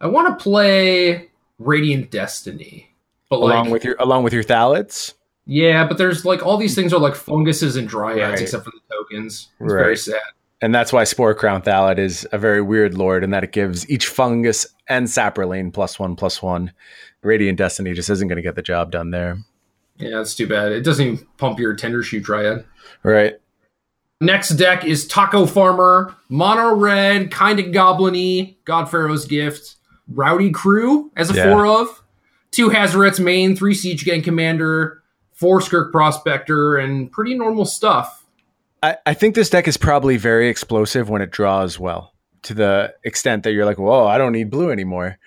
[0.00, 2.94] I want to play Radiant Destiny.
[3.30, 5.14] But like along with your along with your Thallids.
[5.46, 8.40] Yeah, but there's like all these things are like funguses and dryads Right.
[8.42, 9.48] except for the tokens.
[9.60, 10.20] It's very sad.
[10.62, 14.06] And that's why Sporecrown Thallid is a very weird lord in that it gives each
[14.06, 16.72] fungus and Saproling plus one plus one.
[17.22, 19.38] Radiant Destiny just isn't going to get the job done there.
[19.98, 20.72] Yeah, that's too bad.
[20.72, 22.64] It doesn't even pump your Tendershoot Dryad.
[23.02, 23.34] Right.
[24.20, 29.76] Next deck is Taco Farmer, Mono Red, kind of goblin-y, God Pharaoh's Gift,
[30.08, 31.50] Rowdy Crew as a Yeah.
[31.52, 32.02] four of,
[32.50, 35.02] two Hazaret's main, three Siege Gang Commander,
[35.44, 38.24] four Skirk Prospector, and pretty normal stuff.
[38.82, 42.94] I, I think this deck is probably very explosive when it draws well, to the
[43.04, 45.18] extent that you're like, whoa, I don't need blue anymore.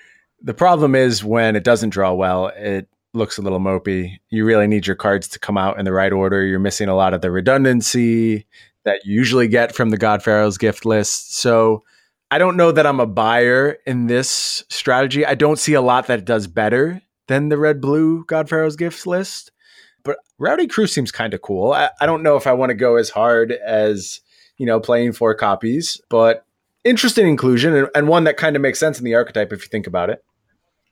[0.41, 4.17] The problem is when it doesn't draw well, it looks a little mopey.
[4.31, 6.43] You really need your cards to come out in the right order.
[6.43, 8.47] You're missing a lot of the redundancy
[8.85, 11.35] that you usually get from the God Pharaoh's gift list.
[11.35, 11.83] So
[12.31, 15.27] I don't know that I'm a buyer in this strategy.
[15.27, 19.05] I don't see a lot that does better than the red blue God Pharaoh's gifts
[19.05, 19.51] list.
[20.07, 21.73] But Rowdy Crew seems kind of cool.
[21.73, 24.21] I, I don't know if I want to go as hard as,
[24.57, 26.45] you know, playing four copies, but
[26.85, 29.67] interesting inclusion and, and one that kind of makes sense in the archetype if you
[29.67, 30.23] think about it.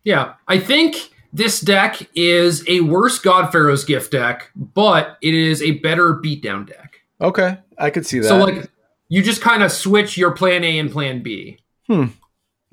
[0.04, 0.97] Yeah, I think
[1.32, 6.67] this deck is a worse God Pharaoh's Gift deck, but it is a better beatdown
[6.67, 6.97] deck.
[7.21, 7.58] Okay.
[7.78, 8.28] I could see that.
[8.28, 8.69] So like
[9.08, 11.60] you just kind of switch your plan A and plan B.
[11.88, 12.08] Hmm.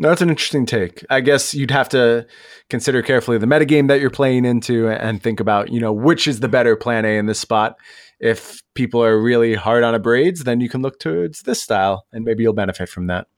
[0.02, 1.04] No, that's an interesting take.
[1.10, 2.26] I guess you'd have to
[2.68, 6.40] consider carefully the metagame that you're playing into and think about, you know, which is
[6.40, 7.76] the better plan A in this spot.
[8.18, 12.04] If people are really hard on a braids, then you can look towards this style
[12.12, 13.28] and maybe you'll benefit from that.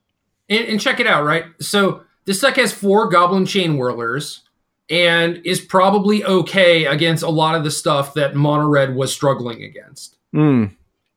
[0.49, 1.45] And, and check it out, right?
[1.61, 4.41] So this deck has four Goblin Chain Whirlers
[4.89, 9.63] and is probably okay against a lot of the stuff that Mono Red was struggling
[9.63, 10.17] against.
[10.35, 10.75] Mm,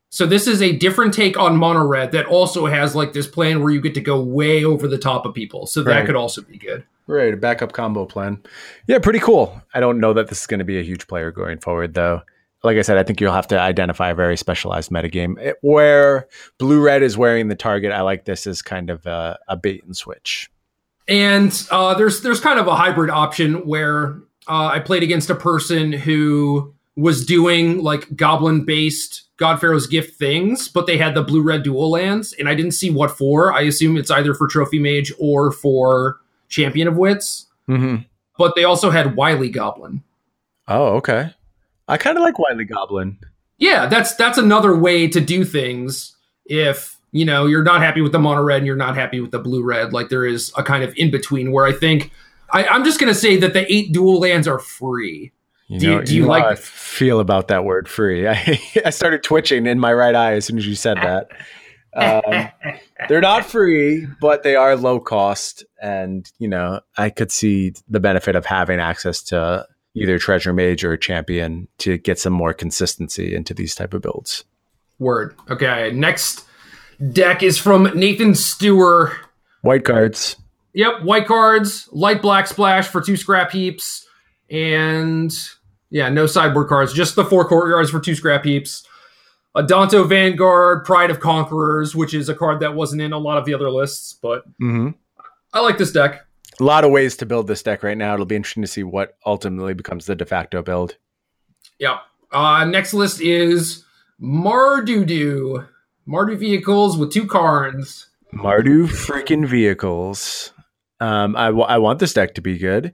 [0.10, 3.62] So this is a different take on Mono Red that also has like this plan
[3.62, 5.66] where you get to go way over the top of people.
[5.68, 6.06] So that Right.
[6.06, 6.84] could also be good.
[7.08, 8.42] right, a backup combo plan.
[8.88, 9.62] Yeah, pretty cool.
[9.74, 12.22] I don't know that this is going to be a huge player going forward, though.
[12.64, 15.40] Like I said, I think you'll have to identify a very specialized metagame.
[15.40, 19.38] It- where blue red is wearing the target, I like this as kind of a,
[19.48, 20.50] a bait and switch.
[21.08, 24.18] And uh, there's there's kind of a hybrid option where
[24.50, 30.18] uh, I played against a person who was doing like goblin based God Pharaoh's gift
[30.18, 33.54] things, but they had the blue red dual lands, and I didn't see what for.
[33.54, 36.18] I assume it's either for trophy mage or for
[36.50, 37.48] champion of wits.
[37.70, 38.04] Mm-hmm.
[38.38, 40.04] But they also had wily goblin.
[40.68, 41.34] Oh, okay.
[41.88, 43.18] I kind of like Wily Goblin.
[43.58, 48.12] Yeah, that's that's another way to do things if you know you're not happy with
[48.12, 49.94] the mono red and you're not happy with the blue red.
[49.94, 52.12] Like there is a kind of in between where I think
[52.52, 55.32] I, I'm just gonna say that the eight dual lands are free.
[55.68, 58.28] You Do you- do you know like- how I feel about that word free?
[58.28, 61.28] I, I started twitching in my right eye as soon as you said that.
[61.96, 62.50] Um,
[63.10, 68.00] They're not free, but they are low cost, and you know I could see the
[68.00, 73.36] benefit of having access to either treasure mage or champion to get some more consistency
[73.36, 74.44] into these type of builds.
[75.00, 75.36] Word.
[75.50, 75.92] Okay.
[75.92, 76.44] Next
[77.12, 79.12] deck is from Nathan Stewart.
[79.62, 80.38] White cards.
[80.74, 84.06] Yep, white cards, light black splash for two scrap heaps,
[84.52, 85.32] and
[85.90, 88.86] yeah, no sideboard cards, just the four courtyards for two scrap heaps.
[89.56, 93.46] Adanto Vanguard, Pride of Conquerors, which is a card that wasn't in a lot of
[93.46, 94.90] the other lists, but Mm-hmm.
[95.54, 96.26] I like this deck.
[96.60, 98.14] A lot of ways to build this deck right now.
[98.14, 100.98] It'll be interesting to see what ultimately becomes the de facto build.
[101.80, 101.98] Yep.
[102.32, 103.84] Uh, next list is
[104.22, 105.68] Mardudu.
[106.08, 108.08] Mardu vehicles with two cards.
[108.34, 110.52] Mardu freaking vehicles.
[111.00, 112.94] Um, I, w- I want this deck to be good.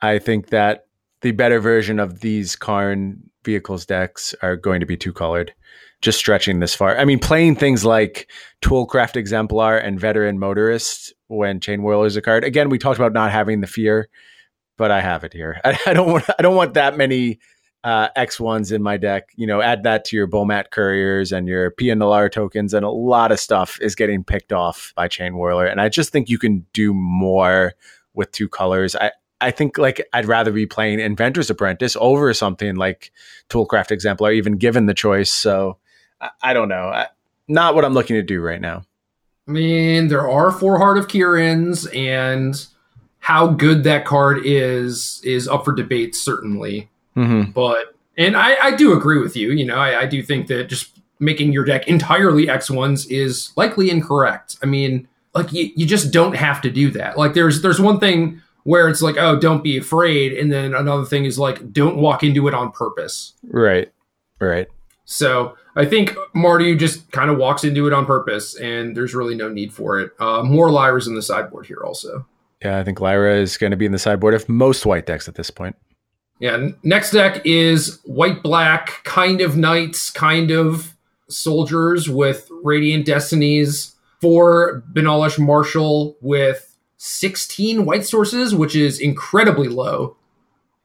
[0.00, 0.86] I think that
[1.24, 5.54] the better version of these Karn vehicles decks are going to be two colored.
[6.02, 6.98] Just stretching this far.
[6.98, 12.20] I mean, playing things like Toolcraft Exemplar and Veteran Motorist when Chain Whirler is a
[12.20, 12.44] card.
[12.44, 14.10] Again, we talked about not having the fear,
[14.76, 15.62] but I have it here.
[15.64, 16.24] I, I don't want.
[16.38, 17.38] I don't want that many
[17.84, 19.30] uh, X ones in my deck.
[19.34, 22.90] You know, add that to your Bomat couriers and your Pia Nalaar tokens, and a
[22.90, 25.64] lot of stuff is getting picked off by Chain Whirler.
[25.64, 27.72] And I just think you can do more
[28.12, 28.94] with two colors.
[28.94, 33.12] I I think like I'd rather be playing Inventor's Apprentice over something like
[33.50, 35.30] Toolcraft Exemplar, even given the choice.
[35.30, 35.78] So
[36.20, 36.88] I, I don't know.
[36.88, 37.08] I,
[37.48, 38.84] not what I'm looking to do right now.
[39.46, 42.66] I mean, there are four Heart of Kiran's, and
[43.18, 46.88] how good that card is is up for debate, certainly.
[47.16, 47.52] Mm-hmm.
[47.52, 49.52] But and I, I do agree with you.
[49.52, 53.52] You know, I, I do think that just making your deck entirely X ones is
[53.56, 54.56] likely incorrect.
[54.62, 57.18] I mean, like you, you just don't have to do that.
[57.18, 61.04] Like there's there's one thing where it's like, oh, don't be afraid, and then another
[61.04, 63.32] thing is like, don't walk into it on purpose.
[63.44, 63.92] Right.
[64.40, 64.68] Right.
[65.04, 69.34] So I think Marty just kind of walks into it on purpose, and there's really
[69.34, 70.12] no need for it.
[70.18, 72.26] Uh, more Lyras in the sideboard here, also.
[72.62, 75.28] Yeah, I think Lyra is going to be in the sideboard of most white decks
[75.28, 75.76] at this point.
[76.40, 76.68] Yeah.
[76.82, 80.96] Next deck is white black, kind of knights, kind of
[81.28, 83.92] soldiers with radiant destinies.
[84.20, 90.16] For Benalish Marshal with 16 white sources, which is incredibly low.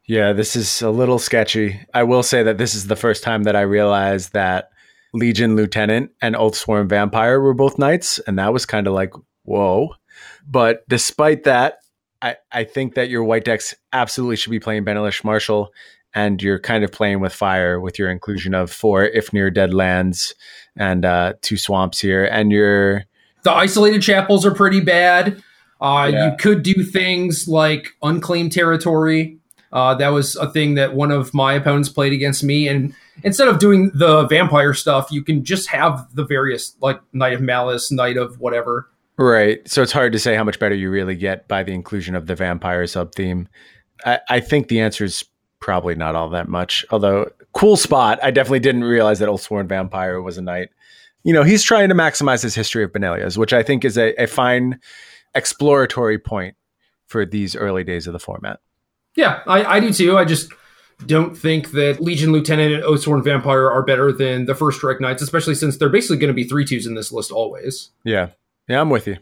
[0.05, 1.79] Yeah, this is a little sketchy.
[1.93, 4.71] I will say that this is the first time that I realized that
[5.13, 9.89] Legion Lieutenant and Oathsworn Vampire were both knights, and that was kind of like, whoa.
[10.47, 11.79] But despite that,
[12.21, 15.71] I, I think that your white decks absolutely should be playing Benalish Marshal,
[16.13, 19.73] and you're kind of playing with fire with your inclusion of four if near dead
[19.73, 20.33] lands
[20.75, 23.05] and uh, two swamps here, and your
[23.43, 25.43] The isolated chapels are pretty bad.
[25.81, 26.31] Uh, Yeah.
[26.31, 29.37] You could do things like unclaimed territory.
[29.71, 32.67] Uh, that was a thing that one of my opponents played against me.
[32.67, 37.33] And instead of doing the vampire stuff, you can just have the various, like Knight
[37.33, 38.89] of Malice, Knight of whatever.
[39.17, 39.67] Right.
[39.67, 42.25] So it's hard to say how much better you really get by the inclusion of
[42.25, 43.47] the vampire sub theme.
[44.05, 45.23] I, I think the answer is
[45.59, 46.85] probably not all that much.
[46.89, 48.17] Although, cool spot.
[48.23, 50.69] I definitely didn't realize that Oathsworn Vampire was a knight.
[51.23, 54.13] You know, he's trying to maximize his history of Benalias, which I think is a,
[54.21, 54.79] a fine
[55.35, 56.55] exploratory point
[57.07, 58.59] for these early days of the format.
[59.15, 60.17] Yeah, I, I do too.
[60.17, 60.51] I just
[61.05, 65.21] don't think that Legion Lieutenant and Oathsworn Vampire are better than the First Strike Knights,
[65.21, 67.89] especially since they're basically going to be three twos in this list always.
[68.03, 68.29] Yeah.
[68.67, 69.17] Yeah, I'm with you.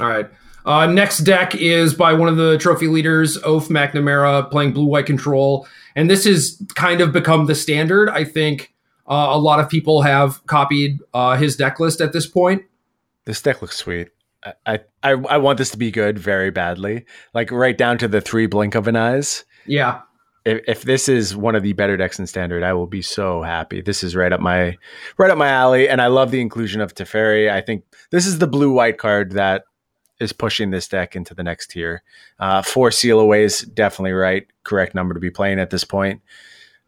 [0.00, 0.28] All right.
[0.66, 5.06] Uh, next deck is by one of the trophy leaders, Oath McNamara, playing blue white
[5.06, 5.66] control.
[5.96, 8.10] And this has kind of become the standard.
[8.10, 8.74] I think
[9.08, 12.62] uh, a lot of people have copied uh, his deck list at this point.
[13.24, 14.10] This deck looks sweet.
[14.66, 17.04] I, I, I want this to be good very badly.
[17.34, 19.44] Like right down to the three blink of an eyes.
[19.66, 20.00] Yeah.
[20.44, 23.42] if, if this is one of the better decks in standard, I will be so
[23.42, 23.80] happy.
[23.80, 24.76] This is right up my
[25.18, 27.50] right up my alley, and I love the inclusion of Teferi.
[27.50, 29.64] I think this is the blue white card that
[30.18, 32.02] is pushing this deck into the next tier.
[32.38, 36.20] Uh, four seal aways, definitely right, correct number to be playing at this point.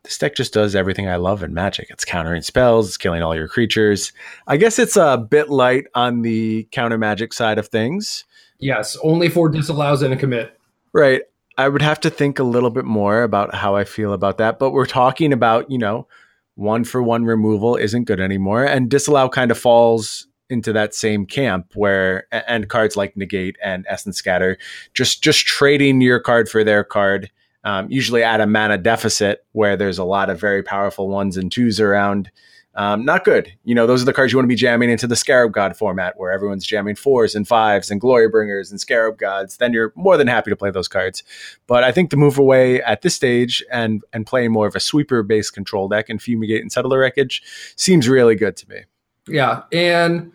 [0.04, 1.88] This deck just does everything I love in Magic.
[1.90, 4.12] It's countering spells, it's killing all your creatures.
[4.46, 8.24] I guess it's a bit light on the counter Magic side of things.
[8.58, 8.96] Yes.
[9.02, 10.58] Only for disallows and a commit.
[10.92, 11.22] Right.
[11.58, 14.58] I would have to think a little bit more about how I feel about that.
[14.58, 16.08] But we're talking about, you know,
[16.54, 18.64] one for one removal isn't good anymore.
[18.64, 23.86] And disallow kind of falls into that same camp where and cards like negate and
[23.88, 24.58] essence scatter
[24.92, 27.30] just just trading your card for their card
[27.64, 31.50] um, usually at a mana deficit where there's a lot of very powerful ones and
[31.52, 32.30] twos around
[32.74, 35.06] um, not good you know those are the cards you want to be jamming into
[35.06, 39.18] the scarab god format where everyone's jamming fours and fives and glory bringers and scarab
[39.18, 41.22] gods then you're more than happy to play those cards
[41.66, 44.80] but i think the move away at this stage and and playing more of a
[44.80, 47.42] sweeper based control deck and fumigate and settler wreckage
[47.76, 48.80] seems really good to me
[49.28, 49.62] Yeah.
[49.72, 50.32] And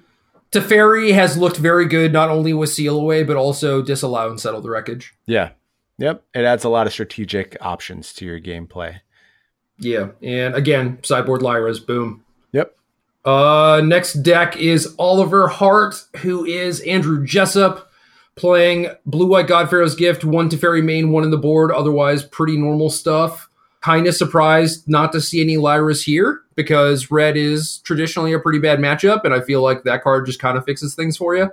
[0.51, 4.61] Teferi has looked very good, not only with Seal Away, but also Disallow and Settle
[4.61, 5.13] the Wreckage.
[5.25, 5.49] Yeah.
[5.97, 6.23] Yep.
[6.33, 8.99] It adds a lot of strategic options to your gameplay.
[9.79, 10.09] Yeah.
[10.21, 12.23] And again, sideboard Lyra's, boom.
[12.51, 12.75] Yep.
[13.25, 17.91] Uh, next deck is Oliver Hart, who is Andrew Jessup,
[18.35, 21.71] playing Blue White God Pharaoh's Gift, one Teferi main, one in the board.
[21.71, 23.49] Otherwise, pretty normal stuff.
[23.81, 28.59] Kind of surprised not to see any Lyras here because red is traditionally a pretty
[28.59, 31.51] bad matchup, and I feel like that card just kind of fixes things for you.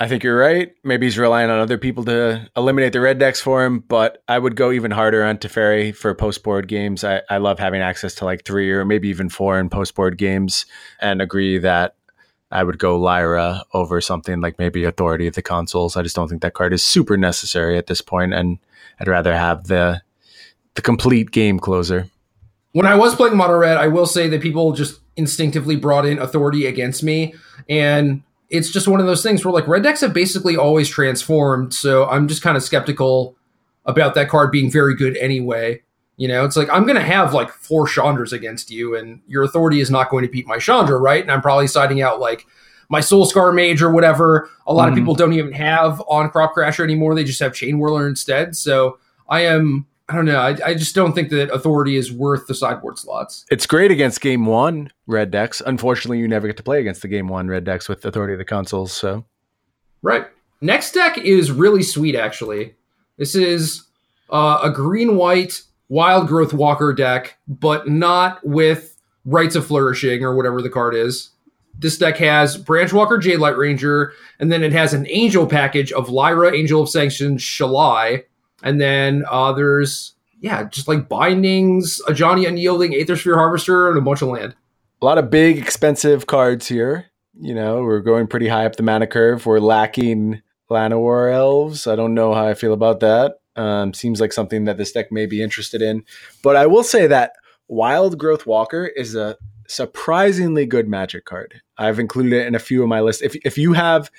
[0.00, 0.72] I think you're right.
[0.84, 4.38] Maybe he's relying on other people to eliminate the red decks for him, but I
[4.38, 7.02] would go even harder on Teferi for post board games.
[7.02, 10.16] I, I love having access to like three or maybe even four in post board
[10.16, 10.66] games
[11.00, 11.96] and agree that
[12.52, 15.96] I would go Lyra over something like maybe Authority of the Consuls.
[15.96, 18.58] I just don't think that card is super necessary at this point, and
[19.00, 20.00] I'd rather have the
[20.74, 22.06] the complete game closer.
[22.70, 26.20] When I was playing Mono Red, I will say that people just instinctively brought in
[26.20, 27.34] Authority against me,
[27.68, 31.74] and it's just one of those things where like red decks have basically always transformed,
[31.74, 33.36] so I'm just kind of skeptical
[33.86, 35.82] about that card being very good anyway.
[36.16, 39.80] You know, it's like I'm gonna have like four Chandras against you, and your authority
[39.80, 41.22] is not going to beat my Chandra, right?
[41.22, 42.46] And I'm probably siding out like
[42.88, 44.48] my Soul Scar Mage or whatever.
[44.66, 44.92] A lot Mhm.
[44.92, 48.56] of people don't even have Ahn-Crop Crasher anymore; they just have Chain Whirler instead.
[48.56, 52.46] So I am, I don't know, I, I just don't think that authority is worth
[52.46, 53.44] the sideboard slots.
[53.50, 55.60] It's great against game one red decks.
[55.64, 58.38] Unfortunately, you never get to play against the game one red decks with Authority of
[58.38, 58.92] the Consuls.
[58.92, 59.24] So
[60.02, 60.26] Right.
[60.60, 62.74] Next deck is really sweet, actually.
[63.16, 63.84] This is
[64.30, 70.34] uh, a green white wild growth walker deck, but not with rights of flourishing or
[70.34, 71.30] whatever the card is.
[71.78, 76.08] This deck has Branch Walker Jadelight Ranger, and then it has an angel package of
[76.08, 78.24] Lyra, Angel of Sanction, Shalai,
[78.62, 84.22] and then uh, there's yeah, just like bindings, Ajani Unyielding, Aethersphere Harvester, and a bunch
[84.22, 84.54] of land.
[85.02, 87.06] a lot of big, expensive cards here.
[87.40, 89.46] You know, we're going pretty high up the mana curve.
[89.46, 91.86] We're lacking Llanowar Elves.
[91.86, 93.40] I don't know how I feel about that.
[93.56, 96.04] Um, seems like something that this deck may be interested in.
[96.42, 97.32] But I will say that
[97.66, 99.36] Wild Growth Walker is a
[99.66, 101.60] surprisingly good magic card.
[101.76, 103.22] I've included it in a few of my lists.
[103.22, 104.10] If, if you have,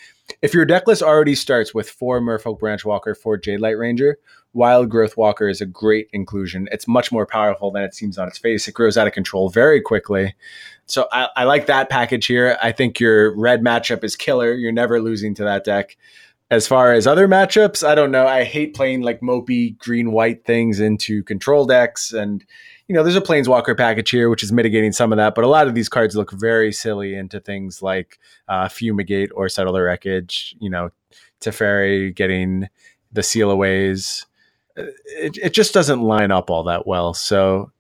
[0.42, 4.18] if your deck list already starts with four Merfolk Branch Walker, four Jadelight Ranger,
[4.54, 6.68] Wild Growth Walker is a great inclusion.
[6.72, 8.68] It's much more powerful than it seems on its face.
[8.68, 10.34] It grows out of control very quickly.
[10.86, 12.58] So I, I like that package here.
[12.62, 14.54] I think your red matchup is killer.
[14.54, 15.98] You're never losing to that deck.
[16.50, 18.26] As far as other matchups, I don't know.
[18.26, 22.12] I hate playing like mopey green white things into control decks.
[22.12, 22.44] And,
[22.90, 25.36] you know, there's a Planeswalker package here, which is mitigating some of that.
[25.36, 28.18] But a lot of these cards look very silly into things like
[28.48, 30.90] uh, Fumigate or Settle the Wreckage, you know,
[31.40, 32.68] Teferi getting
[33.12, 34.26] the seal aways.
[34.76, 37.14] It, it just doesn't line up all that well.
[37.14, 37.72] So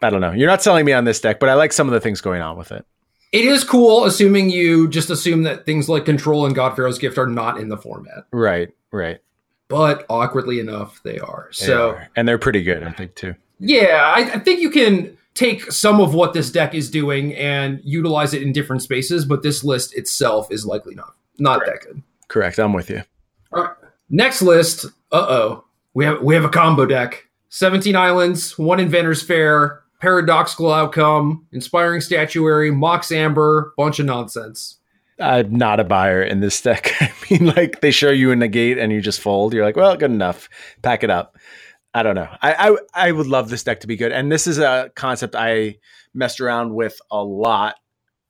[0.00, 0.32] I don't know.
[0.32, 2.40] You're not selling me on this deck, but I like some of the things going
[2.40, 2.86] on with it.
[3.32, 7.18] It is cool, assuming you just assume that things like Control and God Pharaoh's Gift
[7.18, 8.24] are not in the format.
[8.32, 9.18] Right, right.
[9.68, 11.50] but awkwardly enough, they are.
[11.58, 12.08] They so, are.
[12.16, 13.34] and they're pretty good, I think, too.
[13.58, 17.80] Yeah, I, I think you can take some of what this deck is doing and
[17.84, 22.02] utilize it in different spaces, but this list itself is likely not not that good.
[22.28, 22.58] Correct.
[22.58, 23.02] I'm with you.
[23.52, 23.74] All right,
[24.08, 24.86] next list.
[25.12, 30.72] Uh oh, we have we have a combo deck: seventeen islands, one Inventors Fair, paradoxical
[30.72, 34.78] outcome, inspiring statuary, Mox Amber, bunch of nonsense.
[35.20, 36.92] I'm not a buyer in this deck.
[37.00, 39.54] I mean, like they show you a negate and you just fold.
[39.54, 40.48] You're like, well, good enough.
[40.82, 41.38] Pack it up.
[41.94, 42.28] I don't know.
[42.42, 42.76] I, I
[43.08, 45.78] I would love this deck to be good, and this is a concept I
[46.12, 47.76] messed around with a lot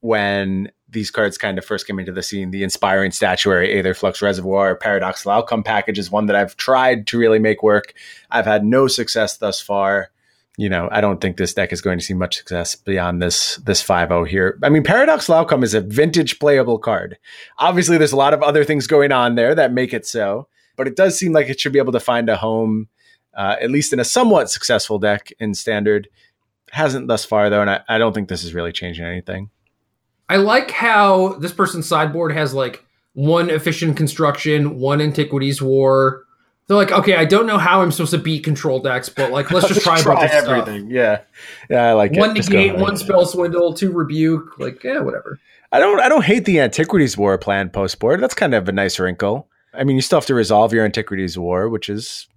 [0.01, 2.51] when these cards kind of first came into the scene.
[2.51, 7.19] The inspiring statuary, Aether Flux Reservoir, Paradoxical Outcome package is one that I've tried to
[7.19, 7.95] really make work.
[8.31, 10.11] I've had no success thus far.
[10.57, 13.57] You know, I don't think this deck is going to see much success beyond this
[13.57, 14.59] this 5-0 here.
[14.63, 17.19] I mean, Paradoxical Outcome is a vintage playable card.
[17.59, 20.87] Obviously, there's a lot of other things going on there that make it so, but
[20.87, 22.89] it does seem like it should be able to find a home,
[23.37, 26.09] uh, at least in a somewhat successful deck in standard.
[26.71, 29.51] Hasn't thus far though, and I, I don't think this is really changing anything.
[30.29, 36.25] I like how this person's sideboard has like one efficient construction, one antiquities war.
[36.67, 39.51] They're like, okay, I don't know how I'm supposed to beat control decks, but like,
[39.51, 40.49] let's just try, bunch of stuff.
[40.49, 40.91] everything.
[40.91, 41.21] Yeah,
[41.69, 42.13] yeah, I like.
[42.13, 44.59] One go negate, one spell swindle, two rebuke.
[44.59, 45.39] Like, yeah, whatever.
[45.73, 46.01] I don't.
[46.01, 48.21] I don't hate the Antiquities War plan post board.
[48.21, 49.49] That's kind of a nice wrinkle.
[49.75, 52.29] I mean, you still have to resolve your Antiquities War, which is,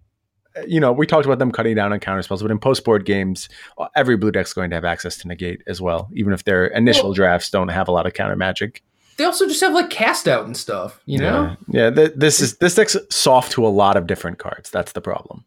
[0.66, 3.06] you know, we talked about them cutting down on counter spells, but in post board
[3.06, 6.44] games, uh, every blue deck's going to have access to negate as well, even if
[6.44, 8.84] their initial Well- drafts don't have a lot of counter magic.
[9.18, 11.56] They also just have like cast out and stuff, you know?
[11.70, 14.70] yeah, yeah th- this is this deck's soft to a lot of different cards.
[14.70, 15.44] That's the problem.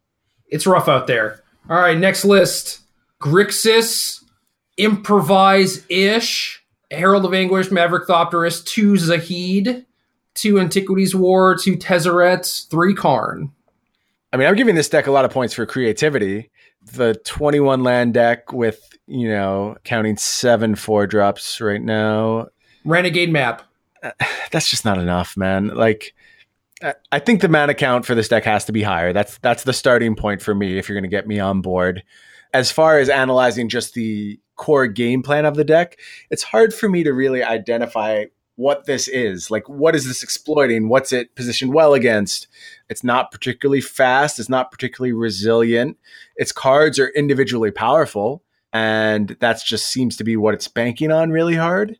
[0.49, 1.41] It's rough out there.
[1.69, 2.81] All right, next list
[3.21, 4.23] Grixis,
[4.77, 6.63] improvise ish.
[6.89, 9.85] Herald of Anguish, Maverick Thopterist, two Zahid,
[10.33, 13.53] two Antiquities War, two Tezzeret, three Karn.
[14.33, 16.51] I mean, I'm giving this deck a lot of points for creativity.
[16.93, 22.47] The 21 land deck with, you know, counting seven four drops right now.
[22.85, 23.63] Renegade map.
[24.51, 25.67] That's just not enough, man.
[25.67, 26.13] Like,
[26.81, 29.13] I- I think the mana count for this deck has to be higher.
[29.13, 32.01] That's that's the starting point for me if you're going to get me on board.
[32.53, 36.89] As far as analyzing just the core game plan of the deck, it's hard for
[36.89, 38.25] me to really identify
[38.61, 39.49] what this is.
[39.51, 40.87] Like, what is this exploiting?
[40.87, 42.47] What's it positioned well against?
[42.89, 44.39] It's not particularly fast.
[44.39, 45.97] It's not particularly resilient.
[46.35, 51.31] Its cards are individually powerful, and that just seems to be what it's banking on
[51.31, 51.97] really hard.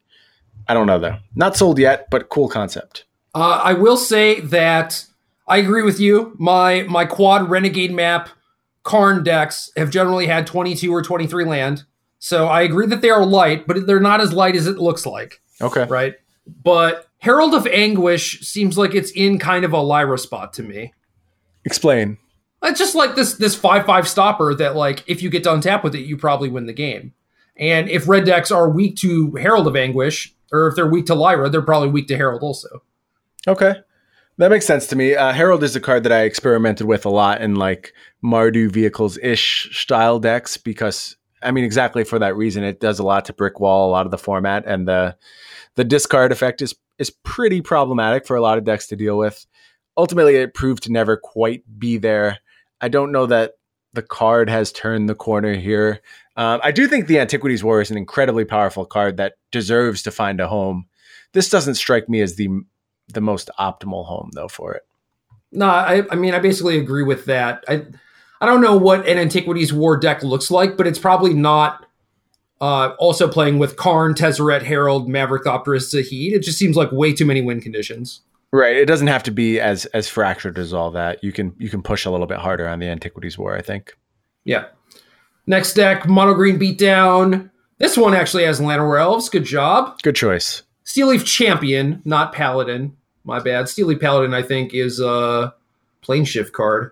[0.68, 1.18] I don't know though.
[1.36, 3.06] Not sold yet, but cool concept.
[3.34, 5.06] Uh, I will say that
[5.48, 6.36] I agree with you.
[6.40, 8.30] My my quad renegade map
[8.84, 11.84] Karn decks have generally had 22 or 23 land.
[12.20, 15.06] So I agree that they are light, but they're not as light as it looks
[15.06, 15.86] like, Okay.
[15.86, 16.16] right?
[16.46, 20.94] But Herald of Anguish seems like it's in kind of a Lyra spot to me.
[21.66, 22.18] Explain.
[22.64, 25.96] It's just like this this 5-5 stopper that like if you get to untap with
[25.96, 27.14] it, you probably win the game.
[27.58, 31.16] And if red decks are weak to Herald of Anguish, or if they're weak to
[31.16, 32.84] Lyra, they're probably weak to Herald also.
[33.48, 33.76] Okay.
[34.38, 35.16] That makes sense to me.
[35.16, 39.18] Uh, Herald is a card that I experimented with a lot in like Mardu vehicles
[39.20, 42.64] ish style decks because I mean exactly for that reason.
[42.64, 45.16] It does a lot to brick wall a lot of the format and the
[45.76, 49.46] the discard effect is is pretty problematic for a lot of decks to deal with.
[49.98, 52.40] Ultimately, it proved to never quite be there.
[52.80, 53.54] I don't know that
[53.94, 56.02] the card has turned the corner here.
[56.38, 60.12] Um, I do think the Antiquities War is an incredibly powerful card that deserves to
[60.12, 60.86] find a home.
[61.34, 62.50] This doesn't strike me as the
[63.08, 64.84] the most optimal home though for it.
[65.52, 67.64] No, I, I mean, I basically agree with that.
[67.68, 67.86] I,
[68.40, 71.86] I don't know what an Antiquities War deck looks like, but it's probably not
[72.62, 76.34] uh, also playing with Karn, Tezzeret, Herald, Maverick, Thopterist, Zahid.
[76.34, 78.22] It just seems like way too many win conditions.
[78.54, 78.76] Right.
[78.76, 81.24] It doesn't have to be as as fractured as all that.
[81.24, 83.98] You can you can push a little bit harder on the Antiquities War, I think.
[84.44, 84.66] Yeah.
[85.48, 87.50] Next deck, Mono Green Beatdown.
[87.80, 89.30] This one actually has Llanowar Elves.
[89.30, 90.00] Good job.
[90.04, 90.64] Good choice.
[90.84, 92.96] Steel Leaf Champion, not Paladin.
[93.24, 93.70] My bad.
[93.70, 95.54] Steel Leaf Paladin, I think, is a
[96.02, 96.92] plane shift card.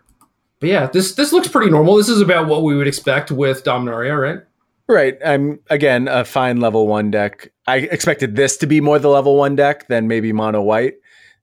[0.59, 1.95] But yeah, this this looks pretty normal.
[1.95, 4.43] This is about what we would expect with Dominaria, right?
[4.89, 5.17] Right.
[5.23, 7.53] I'm again a fine level one deck.
[7.67, 10.95] I expected this to be more the level one deck than maybe mono white,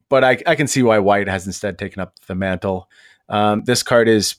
[0.09, 2.91] but I, I can see why white has instead taken up the mantle.
[3.29, 4.35] Um, this card is,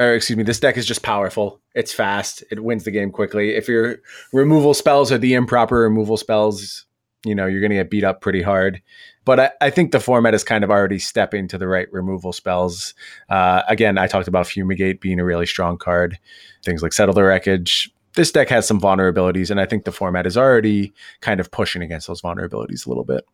[0.00, 1.60] or excuse me, this deck is just powerful.
[1.76, 2.42] It's fast.
[2.50, 3.54] It wins the game quickly.
[3.54, 3.98] If your
[4.32, 6.86] removal spells are the improper removal spells,
[7.24, 8.82] you know you're going to get beat up pretty hard.
[9.24, 12.32] But I, I think the format is kind of already stepping to the right removal
[12.32, 12.94] spells.
[13.28, 16.18] Uh, again, I talked about Fumigate being a really strong card.
[16.64, 20.26] Things like Settle the Wreckage, this deck has some vulnerabilities, and I think the format
[20.26, 23.24] is already kind of pushing against those vulnerabilities a little bit.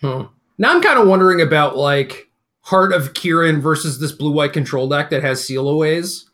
[0.00, 0.28] Huh.
[0.58, 2.30] Now I'm kind of wondering about like
[2.62, 6.28] Heart of Kiran versus this blue white control deck that has seal aways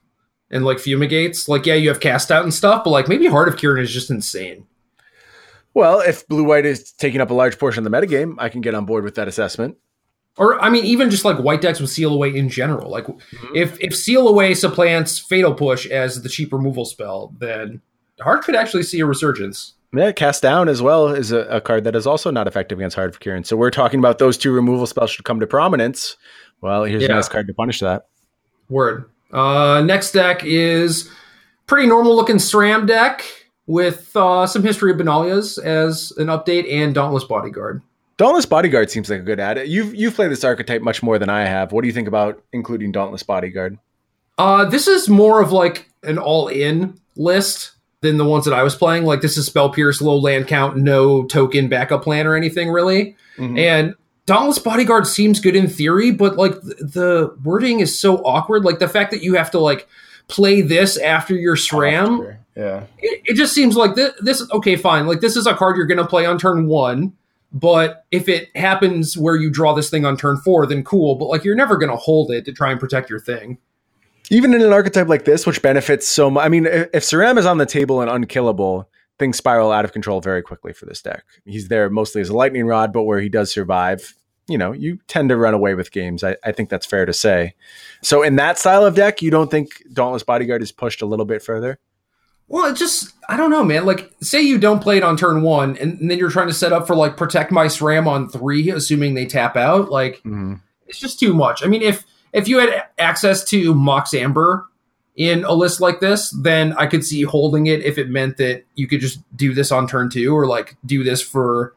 [0.51, 1.49] and like fumigates.
[1.49, 3.93] Like, yeah, you have cast out and stuff, but like maybe Heart of Kiran is
[3.93, 4.67] just insane.
[5.75, 8.61] Well, if blue white is taking up a large portion of the metagame, I can
[8.61, 9.77] get on board with that assessment.
[10.37, 12.91] Or I mean, even just like white decks with seal away in general.
[12.91, 13.07] Like,
[13.55, 17.81] if if seal away supplants fatal push as the cheap removal spell, then
[18.21, 19.75] Heart could actually see a resurgence.
[19.97, 22.97] Yeah, cast down as well is a, a card that is also not effective against
[22.97, 23.47] Heart of Kiran.
[23.47, 26.17] So we're talking about those two removal spells should come to prominence.
[26.61, 27.13] Well, here's Yeah.
[27.13, 28.07] a nice card to punish that.
[28.69, 29.09] Word.
[29.33, 31.09] Uh, next deck is
[31.69, 33.25] pretty normal looking SRAM deck
[33.67, 37.81] with uh, some history of Benalias as an update and Dauntless Bodyguard.
[38.17, 39.67] Dauntless Bodyguard seems like a good add.
[39.69, 41.73] You've you've played this archetype much more than I have.
[41.73, 43.79] What do you think about including Dauntless Bodyguard?
[44.39, 48.75] Uh, this is more of like an all-in list than the ones that I was
[48.75, 49.05] playing.
[49.05, 53.17] Like this is Spell Pierce, low land count, no token backup plan or anything really.
[53.39, 53.59] Mhm.
[53.59, 53.95] And
[54.27, 58.65] Dauntless Bodyguard seems good in theory, but like th- the wording is so awkward.
[58.65, 59.89] Like the fact that you have to like
[60.29, 62.37] play this after your SRAM.
[62.57, 62.85] Yeah.
[63.01, 65.87] it, it just seems like this, this okay fine like this is a card you're
[65.87, 67.13] going to play on turn one
[67.55, 71.27] but if it happens where you draw this thing on turn four then cool but
[71.27, 73.57] like you're never going to hold it to try and protect your thing
[74.31, 76.47] Even in an archetype like this, which benefits so much.
[76.47, 78.89] I mean, if, if Saram is on the table and unkillable,
[79.19, 81.25] things spiral out of control very quickly for this deck.
[81.45, 84.15] He's there mostly as a lightning rod, but where he does survive,
[84.49, 86.25] you know, you tend to run away with games.
[86.25, 87.55] I, I think that's fair to say.
[88.03, 91.27] So in that style of deck, you don't think Dauntless Bodyguard is pushed a little
[91.27, 91.79] bit further?
[92.55, 95.43] Well it just i don't know man like say you don't play it on turn
[95.43, 98.29] one and, and then you're trying to set up for like protect my sram on
[98.29, 100.55] three assuming they tap out like Mm-hmm.
[100.87, 104.67] it's just too much i mean if if you had access to mox amber
[105.17, 108.65] in a list like this, then I could see holding it if it meant that
[108.75, 111.73] you could just do this on turn two or like do this for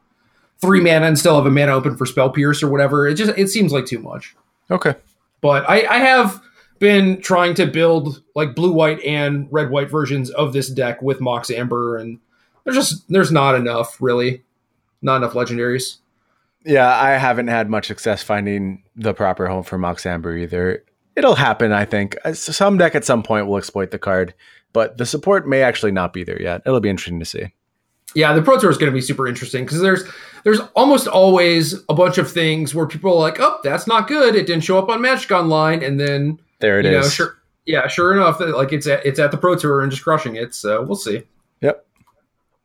[0.60, 3.06] three mana and still have a mana open for spell pierce or whatever.
[3.06, 4.34] It just it seems like too much.
[4.72, 4.96] Okay.
[5.40, 6.42] But I, I have
[6.78, 11.20] been trying to build like blue white and red white versions of this deck with
[11.20, 12.18] Mox Amber, and
[12.64, 14.42] there's just there's not enough really,
[15.02, 15.98] not enough legendaries.
[16.64, 20.84] Yeah, I haven't had much success finding the proper home for Mox Amber either.
[21.16, 22.16] It'll happen, I think.
[22.24, 24.34] Uh, Some deck at some point will exploit the card,
[24.72, 26.62] but the support may actually not be there yet.
[26.66, 27.52] It'll be interesting to see.
[28.14, 30.04] Yeah, the Pro Tour is going to be super interesting because there's
[30.44, 34.34] there's almost always a bunch of things where people are like, "Oh, that's not good.
[34.34, 36.92] It didn't show up on Magic Online," and then There it is.
[36.92, 39.90] you know, sure, yeah, sure enough, like it's at, it's at the Pro Tour and
[39.90, 40.54] just crushing it.
[40.54, 41.22] So we'll see.
[41.60, 41.84] Yep.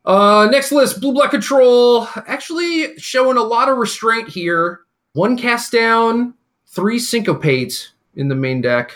[0.05, 2.07] Uh, next list, Blue Black Control.
[2.27, 4.81] Actually showing a lot of restraint here.
[5.13, 6.33] One cast down,
[6.67, 8.93] three syncopate in the main deck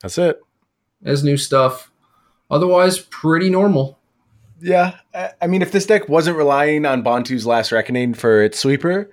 [0.00, 0.40] That's it.
[1.04, 1.90] as new stuff.
[2.50, 3.98] Otherwise, pretty normal.
[4.60, 8.58] Yeah, I I mean, if this deck wasn't relying on Bontu's Last Reckoning for its
[8.60, 9.10] sweeper,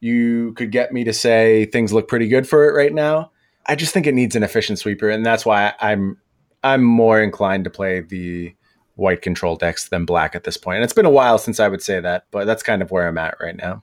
[0.00, 3.31] you could get me to say things look pretty good for it right now.
[3.66, 6.18] I just think it needs an efficient sweeper, and that's why I'm
[6.64, 8.54] I'm more inclined to play the
[8.96, 10.76] white control decks than black at this point.
[10.76, 13.08] And it's been a while since I would say that, but that's kind of where
[13.08, 13.82] I'm at right now.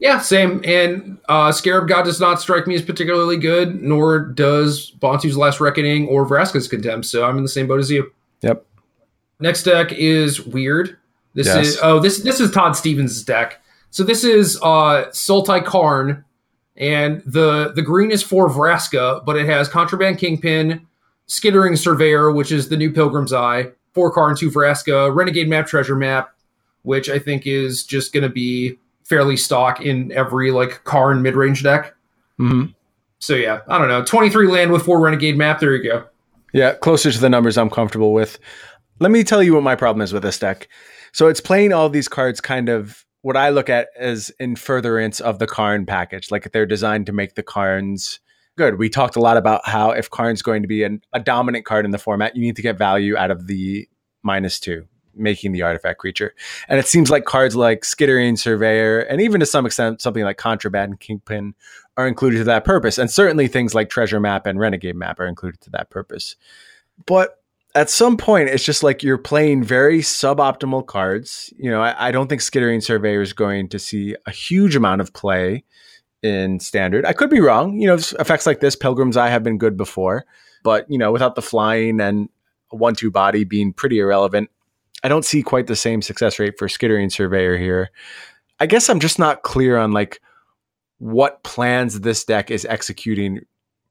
[0.00, 0.62] Yeah, same.
[0.64, 5.60] And uh, Scarab God does not strike me as particularly good, nor does Bontu's Last
[5.60, 7.04] Reckoning or Vraska's Contempt.
[7.06, 8.12] So I'm in the same boat as you.
[8.42, 8.64] Yep.
[9.40, 10.96] Next deck is weird.
[11.34, 11.66] This Yes.
[11.66, 13.60] is oh this this is Todd Stevens' deck.
[13.90, 16.24] So this is uh Sultai Karn,
[16.78, 20.86] and the the green is for Vraska, but it has Contraband Kingpin,
[21.26, 25.96] Skittering Surveyor, which is the new Pilgrim's Eye, four Karn, two Vraska, Renegade Map, Treasure
[25.96, 26.30] Map,
[26.82, 31.62] which I think is just gonna be fairly stock in every like Karn mid range
[31.62, 31.94] deck.
[32.36, 32.66] hmm
[33.18, 34.04] So yeah, I don't know.
[34.04, 35.60] 23 land with four Renegade Map.
[35.60, 36.04] There you go.
[36.52, 38.38] Yeah, closer to the numbers I'm comfortable with.
[39.00, 40.68] Let me tell you what my problem is with this deck.
[41.12, 45.20] So it's playing all these cards kind of what I look at as in furtherance
[45.20, 46.30] of the Karn package.
[46.30, 48.20] Like they're designed to make the Karns
[48.56, 48.78] good.
[48.78, 51.84] We talked a lot about how if Karn's going to be an, a dominant card
[51.84, 53.88] in the format, you need to get value out of the
[54.22, 56.34] minus two, making the artifact creature.
[56.68, 60.36] And it seems like cards like Skittering Surveyor, and even to some extent something like
[60.36, 61.54] Contraband Kingpin,
[61.96, 62.98] are included to that purpose.
[62.98, 66.36] And certainly things like Treasure Map and Renegade Map are included to that purpose.
[67.06, 67.40] But
[67.78, 71.52] at some point, it's just like you're playing very suboptimal cards.
[71.56, 75.00] You know, I, I don't think Skittering Surveyor is going to see a huge amount
[75.00, 75.62] of play
[76.20, 77.06] in standard.
[77.06, 77.78] I could be wrong.
[77.80, 80.26] You know, effects like this, Pilgrim's Eye, have been good before,
[80.64, 82.28] but you know, without the flying and
[82.70, 84.50] one-two body being pretty irrelevant,
[85.04, 87.90] I don't see quite the same success rate for Skittering Surveyor here.
[88.58, 90.20] I guess I'm just not clear on like
[90.98, 93.42] what plans this deck is executing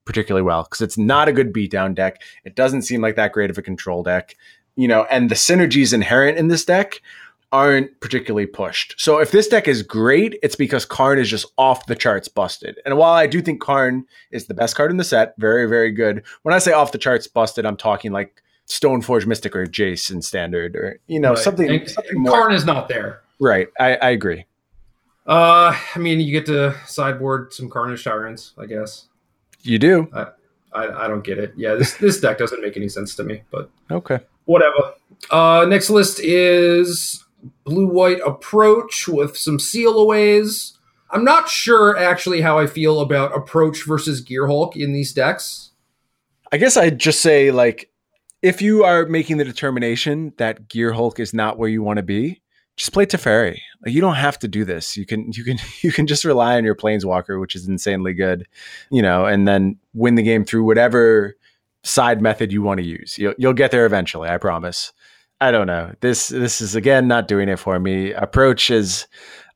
[0.07, 2.21] particularly well because it's not a good beatdown deck.
[2.45, 4.35] It doesn't seem like that great of a control deck,
[4.75, 7.01] you know, and the synergies inherent in this deck
[7.51, 8.93] aren't particularly pushed.
[8.97, 12.77] So if this deck is great, it's because Karn is just off the charts busted.
[12.85, 15.91] And while I do think Karn is the best card in the set, very, very
[15.91, 16.23] good.
[16.43, 20.21] When I say off the charts busted, I'm talking like Stoneforge Mystic or Jace in
[20.21, 21.37] standard or, you know, Right.
[21.37, 22.31] something, And something more.
[22.33, 23.21] Karn is not there.
[23.39, 23.69] Right.
[23.79, 24.45] I, I agree.
[25.25, 29.06] Uh, I mean, you get to sideboard some Carnage Tyrants, I guess.
[29.67, 30.09] You do.
[30.13, 30.25] I,
[30.73, 31.53] I don't get it.
[31.55, 34.19] Yeah, this this deck doesn't make any sense to me, but Okay.
[34.45, 34.93] whatever.
[35.31, 37.23] Uh, next list is
[37.63, 40.73] blue white approach with some seal sealaways.
[41.09, 45.71] I'm not sure actually how I feel about approach versus Gear Hulk in these decks.
[46.51, 47.89] I guess I'd just say like
[48.41, 52.03] if you are making the determination that Gear Hulk is not where you want to
[52.03, 52.41] be,
[52.77, 53.59] just play Teferi.
[53.83, 54.95] Like you don't have to do this.
[54.95, 58.47] You can you can you can just rely on your Planeswalker, which is insanely good,
[58.89, 61.35] you know, and then win the game through whatever
[61.83, 63.17] side method you want to use.
[63.17, 64.93] You'll you'll get there eventually, I promise.
[65.41, 65.93] I don't know.
[66.01, 68.13] This this is again not doing it for me.
[68.13, 69.07] Approach is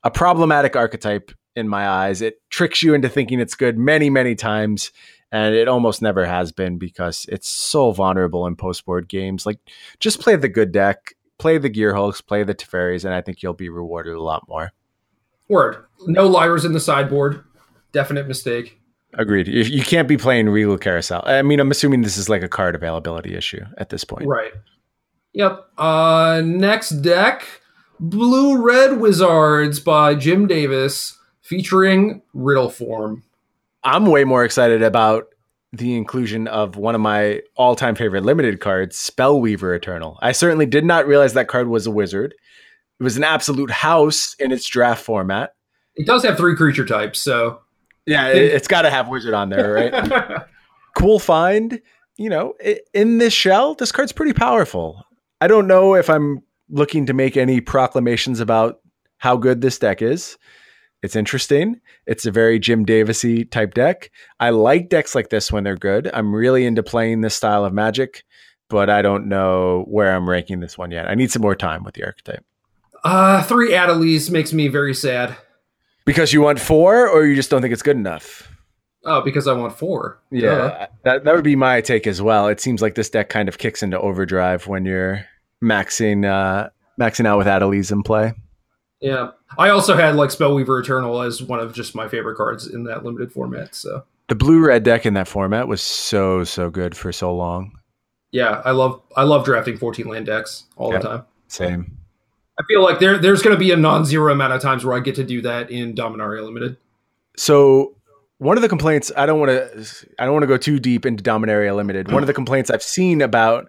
[0.04, 2.22] a problematic archetype in my eyes.
[2.22, 4.90] It tricks you into thinking it's good many, many times
[5.32, 9.46] and it almost never has been because it's so vulnerable in post board games.
[9.46, 9.58] Like,
[9.98, 13.42] just play the good deck, play the Gear Hulks, play the Teferis, and I think
[13.42, 14.70] you'll be rewarded a lot more.
[15.48, 15.84] Word.
[16.06, 17.44] No liars in the sideboard.
[17.90, 18.80] Definite mistake.
[19.14, 19.48] Agreed.
[19.48, 21.22] You, you can't be playing Regal Caracal.
[21.26, 24.26] I mean, I'm assuming this is like a card availability issue at this point.
[24.26, 24.52] Right.
[25.34, 25.66] Yep.
[25.76, 27.44] Uh, next deck
[27.98, 33.24] Blue Red Wizards by Jim Davis featuring Riddle Form.
[33.84, 35.31] I'm way more excited about
[35.72, 40.18] the inclusion of one of my all-time favorite limited cards, Spellweaver Eternal.
[40.20, 42.34] I certainly did not realize that card was a wizard.
[43.00, 45.54] It was an absolute house in its draft format.
[45.94, 47.60] It does have three creature types, so
[48.06, 50.42] Yeah, it, it's got to have wizard on there, right?
[50.96, 51.80] cool find.
[52.18, 52.54] you know,
[52.92, 55.04] in this shell, this card's pretty powerful.
[55.40, 58.80] I don't know if I'm looking to make any proclamations about
[59.18, 60.36] how good this deck is.
[61.02, 61.80] It's interesting.
[62.06, 64.10] It's a very Jim Davisy type deck.
[64.38, 66.10] I like decks like this when they're good.
[66.14, 68.24] I'm really into playing this style of Magic,
[68.68, 71.08] but I don't know where I'm ranking this one yet.
[71.08, 72.44] I need some more time with the archetype.
[73.04, 75.36] Uh, three Adelies makes me very sad.
[76.04, 78.48] Because you want four, or you just don't think it's good enough?
[79.04, 80.20] Oh, because I want four.
[80.30, 82.46] Yeah, that that would be my take as well.
[82.48, 85.24] It seems like this deck kind of kicks into overdrive when you're
[85.62, 88.32] maxing uh, maxing out with Adelies in play.
[89.02, 89.30] Yeah.
[89.58, 93.04] I also had like Spellweaver Eternal as one of just my favorite cards in that
[93.04, 93.74] limited format.
[93.74, 97.72] So The blue red deck in that format was so so good for so long.
[98.30, 100.98] yeah, I love I love drafting 14 land decks all Yeah.
[101.00, 101.22] the time.
[101.48, 101.98] Same.
[102.58, 105.00] I feel like there there's going to be a non-zero amount of times where I
[105.00, 106.76] get to do that in Dominaria Limited.
[107.36, 107.96] So
[108.38, 111.04] one of the complaints I don't want to I don't want to go too deep
[111.04, 112.12] into Dominaria Limited.
[112.12, 113.68] One of the complaints I've seen about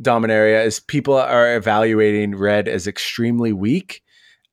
[0.00, 4.02] Dominaria is people are evaluating red as extremely weak,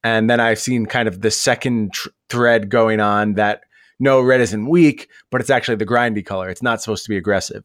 [0.03, 3.61] and then I've seen kind of the second tr- thread going on that
[3.99, 6.49] no red isn't weak, but it's actually the grindy color.
[6.49, 7.63] It's not supposed to be aggressive.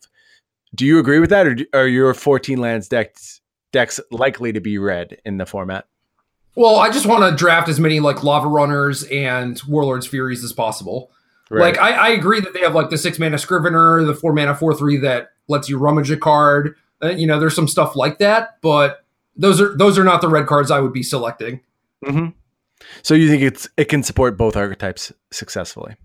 [0.74, 3.40] Do you agree with that, or do- are your 14 lands decks
[3.72, 5.86] decks likely to be red in the format?
[6.54, 10.52] Well, I just want to draft as many like Lava Runners and Warlord's Furies as
[10.52, 11.10] possible.
[11.50, 14.54] Like I, I agree that they have like the six mana Scrivener, the four mana
[14.54, 16.76] four three that lets you rummage a card.
[17.02, 19.04] Uh, you know, there's some stuff like that, but
[19.36, 21.60] those are those are not the red cards I would be selecting.
[22.04, 22.28] Hmm
[23.02, 25.96] So you think it's it can support both archetypes successfully?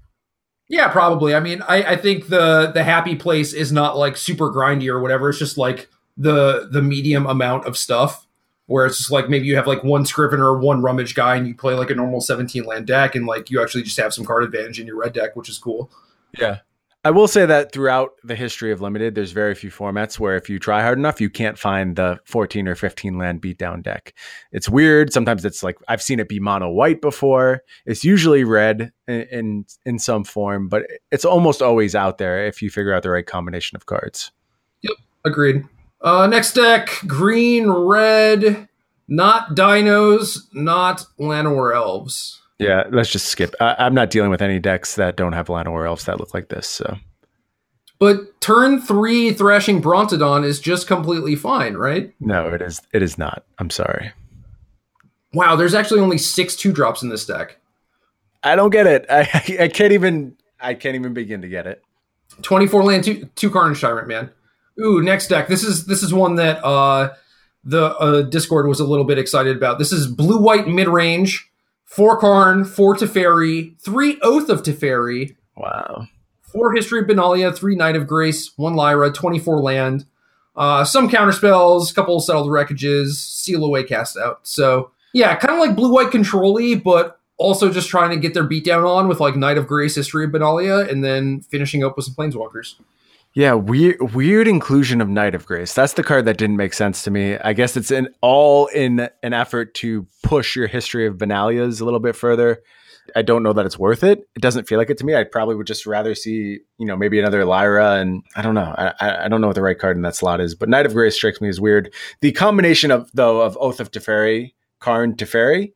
[0.69, 1.33] Yeah, probably.
[1.33, 4.99] I mean, I, I think the the happy place is not like super grindy or
[4.99, 5.29] whatever.
[5.29, 8.27] It's just like the the medium amount of stuff
[8.65, 11.47] where it's just like maybe you have like one Scrivener, or one Rummage guy, and
[11.47, 14.25] you play like a normal 17 land deck, and like you actually just have some
[14.25, 15.89] card advantage in your red deck, which is cool.
[16.37, 16.59] Yeah.
[17.07, 20.49] I will say that throughout the history of limited, there's very few formats where if
[20.49, 24.13] you try hard enough, you can't find the 14 or 15 land beatdown deck.
[24.51, 25.13] It's weird.
[25.13, 27.63] Sometimes it's like I've seen it be mono white before.
[27.85, 32.61] It's usually red in, in in some form, but it's almost always out there if
[32.61, 34.33] you figure out the right combination of cards.
[34.81, 35.63] Yep, agreed.
[36.01, 38.67] Uh, next deck, green, red,
[39.07, 42.41] not dinos, not Llanowar elves.
[42.59, 43.53] Yeah, let's just skip.
[43.59, 46.49] I, I'm not dealing with any decks that don't have Llanowar elves that look like
[46.49, 46.67] this.
[46.67, 46.97] So
[47.99, 52.13] But turn three Thrashing Brontodon is just completely fine, right?
[52.19, 53.43] no, it is it is not.
[53.59, 54.11] I'm sorry.
[55.33, 57.57] Wow, there's actually only six two drops in this deck.
[58.43, 59.05] I don't get it.
[59.09, 61.83] I, I can't even I can't even begin to get it.
[62.41, 64.31] 24 land, two, two Carnage Tyrant, man.
[64.79, 65.47] Ooh, next deck.
[65.47, 67.13] This is this is one that uh
[67.63, 69.77] the uh, Discord was a little bit excited about.
[69.77, 71.51] This is blue white mid range,
[71.87, 76.07] four Karn, four Teferi, three Oath of Teferi, Wow.
[76.41, 80.05] four History of Benalia, three Knight of Grace, one Lyra, 24 land,
[80.55, 84.41] uh, some counter spells, couple of settled wreckages, seal away cast out.
[84.43, 88.43] So yeah, kind of like blue white control but also just trying to get their
[88.47, 92.05] beatdown on with like Knight of Grace, History of Benalia, and then finishing up with
[92.05, 92.75] some planeswalkers.
[93.33, 95.73] Yeah, weird weird inclusion of Knight of Grace.
[95.73, 97.37] That's the card that didn't make sense to me.
[97.37, 101.85] I guess it's in all in an effort to push your history of Benalias a
[101.85, 102.61] little bit further.
[103.15, 104.27] I don't know that it's worth it.
[104.35, 105.15] It doesn't feel like it to me.
[105.15, 108.73] I probably would just rather see, you know, maybe another Lyra, and I don't know.
[108.77, 110.93] I, I- don't know what the right card in that slot is, but Knight of
[110.93, 111.93] Grace strikes me as weird.
[112.21, 115.73] The combination of though of Oath of Teferi, Karn Teferi,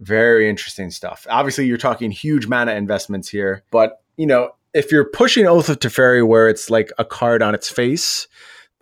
[0.00, 1.26] very interesting stuff.
[1.30, 5.78] Obviously, you're talking huge mana investments here, but you know, if you're pushing Oath of
[5.78, 8.26] Teferi where it's like a card on its face,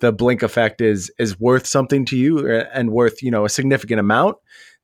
[0.00, 4.00] the blink effect is is worth something to you and worth you know a significant
[4.00, 4.36] amount,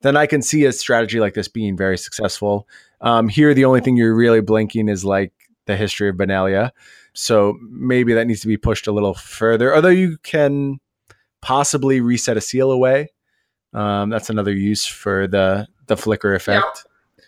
[0.02, 2.68] then I can see a strategy like this being very successful.
[3.00, 5.32] Um, here, the only thing you're really blinking is like
[5.66, 6.70] the history of Benalia,
[7.14, 9.74] so maybe that needs to be pushed a little further.
[9.74, 10.78] Although you can
[11.40, 13.08] possibly reset a seal away.
[13.72, 16.85] Um, that's another use for the the flicker effect.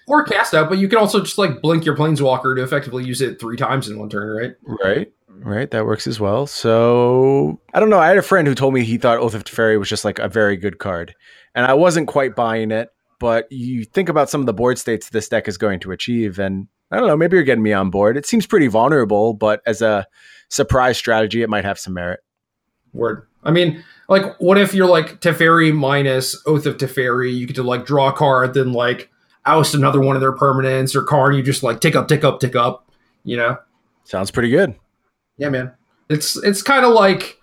[0.08, 3.20] Or cast out, but you can also just like blink your planeswalker to effectively use
[3.20, 4.54] it three times in one turn, right?
[4.84, 5.12] Right.
[5.28, 5.70] Right.
[5.70, 6.46] That works as well.
[6.46, 8.00] So I don't know.
[8.00, 10.18] I had a friend who told me he thought Oath of Teferi was just like
[10.18, 11.14] a very good card.
[11.54, 12.90] And I wasn't quite buying it,
[13.20, 16.38] but you think about some of the board states this deck is going to achieve,
[16.38, 18.16] and I don't know, maybe you're getting me on board.
[18.16, 20.06] It seems pretty vulnerable, but as a
[20.48, 22.20] surprise strategy, it might have some merit.
[22.92, 23.26] Word.
[23.42, 27.36] I mean, like, what if you're like Teferi minus Oath of Teferi?
[27.36, 29.10] You get to like draw a card, then like
[29.46, 32.40] oust another one of their permanents, or Karn, you just like tick up, tick up,
[32.40, 32.90] tick up.
[33.24, 33.58] You know?
[34.04, 34.74] Sounds pretty good.
[35.36, 35.72] Yeah, man.
[36.08, 37.38] It's it's kind of like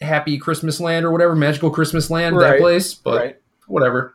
[0.00, 2.52] Happy Christmas Land or whatever, Magical Christmas Land, Right.
[2.52, 4.14] that place, but whatever.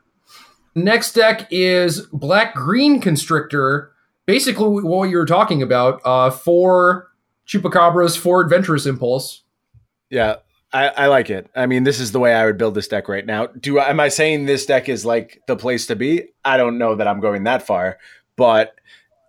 [0.76, 3.92] Next deck is Black Green Constrictor.
[4.26, 6.02] Basically, what you were talking about.
[6.04, 7.08] Uh, four
[7.48, 9.44] Chupacabras, for Adventurous Impulse.
[10.10, 10.36] Yeah,
[10.74, 11.50] I, I like it.
[11.56, 13.48] I mean, this is the way I would build this deck right now.
[13.48, 16.30] Do am I saying this deck is like the place to be?
[16.44, 17.98] I don't know that I'm going that far,
[18.36, 18.76] but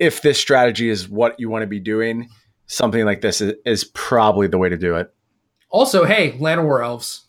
[0.00, 2.28] if this strategy is what you want to be doing,
[2.66, 5.12] something like this is, is probably the way to do it.
[5.70, 7.26] Also, hey, Llanowar Elves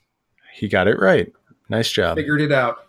[0.54, 1.32] He got it right.
[1.70, 2.18] Nice job.
[2.18, 2.88] figured it out.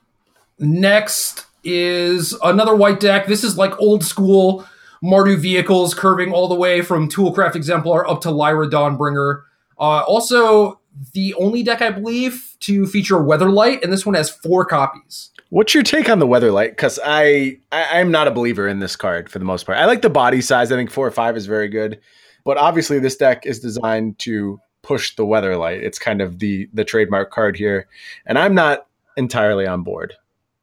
[0.58, 3.26] Next is another white deck.
[3.26, 4.66] This is like old school
[5.02, 9.42] Mardu vehicles, curving all the way from Toolcraft Exemplar up to Lyra Dawnbringer.
[9.78, 10.79] Uh, also,
[11.12, 15.30] the only deck I believe to feature Weatherlight, and this one has four copies.
[15.50, 16.70] What's your take on the Weatherlight?
[16.70, 19.78] Because I, I I'm not a believer in this card for the most part.
[19.78, 20.70] I like the body size.
[20.70, 22.00] I think four or five is very good,
[22.44, 25.82] but obviously this deck is designed to push the Weatherlight.
[25.82, 27.88] It's kind of the the trademark card here,
[28.26, 28.86] and I'm not
[29.16, 30.14] entirely on board.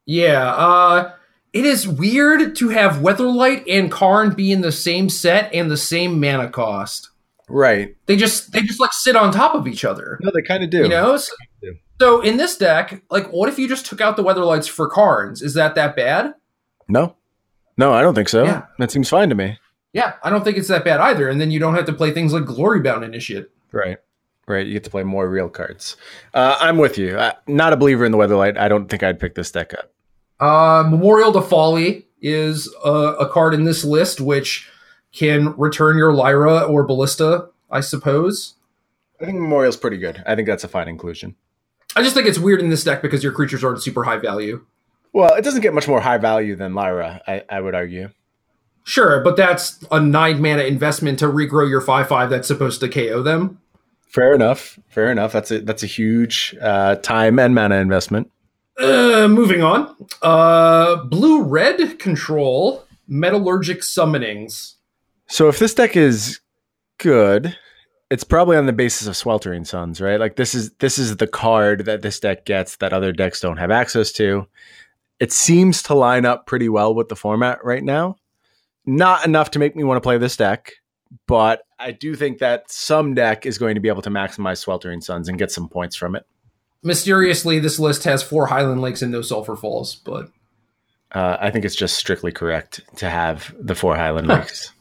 [0.05, 1.11] Yeah, uh,
[1.53, 5.77] it is weird to have Weatherlight and Karn be in the same set and the
[5.77, 7.09] same mana cost.
[7.49, 7.95] Right?
[8.05, 10.19] They just they just like sit on top of each other.
[10.21, 10.83] No, they kind of do.
[10.83, 11.17] You know?
[11.17, 11.33] So,
[11.99, 15.41] so in this deck, like what if you just took out the Weatherlights for Karns?
[15.41, 16.33] Is that that bad?
[16.89, 17.15] No,
[17.77, 18.43] no, I don't think so.
[18.43, 18.63] Yeah.
[18.79, 19.57] That seems fine to me.
[19.93, 21.29] Yeah, I don't think it's that bad either.
[21.29, 23.49] And then you don't have to play things like Glory Glorybound Initiate.
[23.71, 23.97] Right.
[24.47, 24.65] Right.
[24.65, 25.97] You get to play more real cards.
[26.33, 27.17] Uh, I'm with you.
[27.17, 28.57] I, not a believer in the Weatherlight.
[28.57, 29.91] I don't think I'd pick this deck up.
[30.39, 34.69] Uh, Memorial to Folly is a, a card in this list which
[35.13, 38.55] can return your Lyra or Ballista, I suppose.
[39.21, 40.23] I think Memorial's pretty good.
[40.25, 41.35] I think that's a fine inclusion.
[41.95, 44.65] I just think it's weird in this deck because your creatures aren't super high value.
[45.13, 48.09] Well, it doesn't get much more high value than Lyra, I, I would argue.
[48.83, 52.87] Sure, but that's a nine mana investment to regrow your five five that's supposed to
[52.87, 53.59] KO them.
[54.07, 54.79] Fair enough.
[54.87, 55.33] Fair enough.
[55.33, 58.31] That's a that's a huge uh, time and mana investment.
[58.79, 59.93] Uh, moving on.
[60.21, 64.75] Uh, blue red control metallurgic summonings.
[65.27, 66.39] So if this deck is
[66.97, 67.55] good,
[68.09, 70.19] it's probably on the basis of Sweltering Suns, right?
[70.19, 73.57] Like this is this is the card that this deck gets that other decks don't
[73.57, 74.47] have access to.
[75.19, 78.15] It seems to line up pretty well with the format right now.
[78.85, 80.73] Not enough to make me want to play this deck,
[81.27, 85.01] but I do think that some deck is going to be able to maximize Sweltering
[85.01, 86.25] Suns and get some points from it.
[86.83, 90.29] Mysteriously, this list has four Highland Lakes and no Sulphur Falls, but
[91.11, 94.71] Uh, I think it's just strictly correct to have the four Highland Lakes.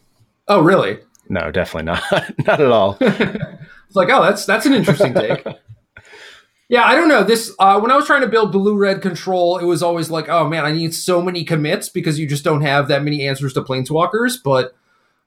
[0.49, 0.99] Oh, really?
[1.29, 2.03] No, definitely not.
[2.47, 2.99] not at all.
[3.87, 5.47] It's like, oh, that's that's an interesting take.
[6.69, 7.23] yeah, I don't know.
[7.23, 10.29] This uh, when I was trying to build blue red control, it was always like,
[10.29, 13.53] oh man, I need so many commits because you just don't have that many answers
[13.53, 14.39] to planeswalkers.
[14.43, 14.75] But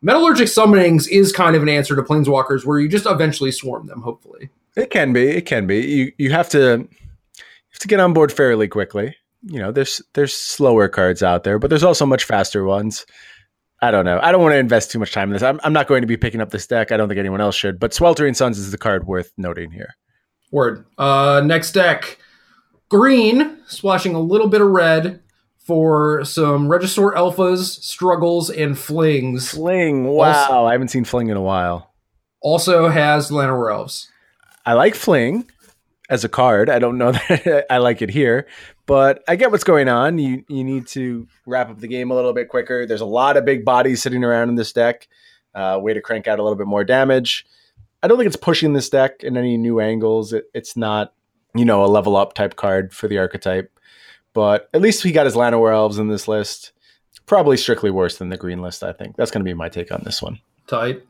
[0.05, 4.01] metallurgic summonings is kind of an answer to planeswalkers where you just eventually swarm them.
[4.01, 5.29] Hopefully, It can be.
[5.29, 5.79] It can be.
[5.79, 9.15] You you have to you have to get on board fairly quickly.
[9.43, 13.05] You know, there's there's slower cards out there, but there's also much faster ones.
[13.81, 14.19] I don't know.
[14.21, 15.43] I don't want to invest too much time in this.
[15.43, 16.91] I'm, I'm not going to be picking up this deck.
[16.91, 17.79] I don't think anyone else should.
[17.79, 19.95] But Sweltering Suns is the card worth noting here.
[20.51, 20.85] word.
[20.97, 22.17] Uh, next deck,
[22.89, 25.21] green, splashing a little bit of red
[25.65, 29.51] for some Regisaur Alphas, struggles, and flings.
[29.51, 30.05] Fling.
[30.05, 30.65] Wow.
[30.65, 31.93] I haven't seen Fling in a while.
[32.41, 34.09] Also has Llanowar Elves.
[34.65, 35.49] I like Fling
[36.09, 36.69] as a card.
[36.69, 38.47] I don't know that I like it here,
[38.89, 40.17] but I get what's going on.
[40.17, 42.87] You you need to wrap up the game a little bit quicker.
[42.87, 45.07] There's a lot of big bodies sitting around in this deck.
[45.53, 47.45] Uh, way to crank out a little bit more damage.
[48.01, 50.33] I don't think it's pushing this deck in any new angles.
[50.33, 51.13] It, it's not,
[51.53, 53.71] you know, a level up type card for the archetype.
[54.33, 56.71] But at least he got his Llanowar Elves in this list.
[57.27, 59.17] Probably strictly worse than the green list, I think.
[59.17, 60.39] That's going to be my take on this one.
[60.65, 61.03] Tight.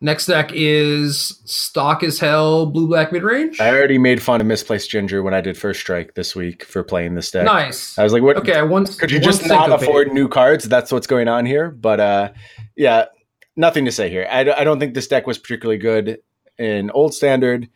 [0.00, 3.60] Next deck is stock as hell blue black mid range.
[3.60, 6.82] I already made fun of Misplaced Ginger when I did First Strike this week for
[6.82, 7.46] playing this deck.
[7.46, 7.98] Nice.
[7.98, 8.36] I was like, what?
[8.36, 10.66] Okay, I once Could you just not afford new cards?
[10.66, 11.70] That's what's going on here.
[11.70, 12.32] But uh,
[12.76, 13.06] yeah,
[13.56, 14.28] nothing to say here.
[14.30, 16.18] I, I don't think this deck was particularly good
[16.58, 17.68] in Old Standard.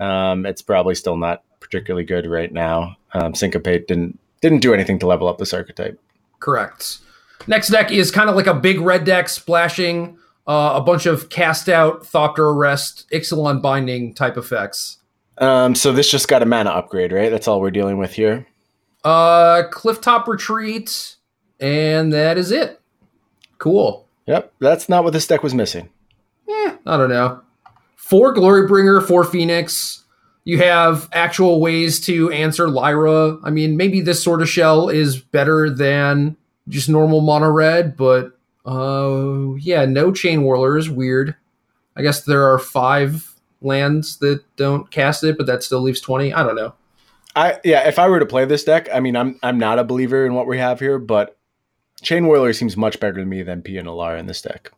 [0.00, 2.96] Um, it's probably still not particularly good right now.
[3.12, 6.00] Um, Syncopate didn't didn't do anything to level up this archetype.
[6.40, 6.98] Correct.
[7.46, 10.18] Next deck is kind of like a big red deck splashing
[10.48, 14.96] uh, a bunch of cast out, Thopter Arrest, Ixalan Binding type effects.
[15.36, 17.30] Um, so this just got a mana upgrade, right?
[17.30, 18.46] That's all we're dealing with here.
[19.04, 21.16] Uh, Clifftop Retreat,
[21.60, 22.80] and that is it.
[23.58, 24.08] Cool.
[24.26, 25.90] Yep, that's not what this deck was missing.
[26.48, 27.42] Eh, I don't know.
[27.96, 30.04] Four Glorybringer, four Phoenix.
[30.44, 33.38] You have actual ways to answer Lyra.
[33.44, 36.38] I mean, maybe this sort of shell is better than
[36.68, 38.37] just normal mono red, but
[38.68, 41.34] uh, yeah, no chain Whirler is Weird.
[41.96, 46.32] I guess there are five lands that don't cast it, but that still leaves twenty.
[46.32, 46.74] I don't know.
[47.34, 49.84] I yeah, if I were to play this deck, I mean, I'm I'm not a
[49.84, 51.36] believer in what we have here, but
[52.02, 54.70] Chain Whirler seems much better to me than Pia Nalaar in this deck.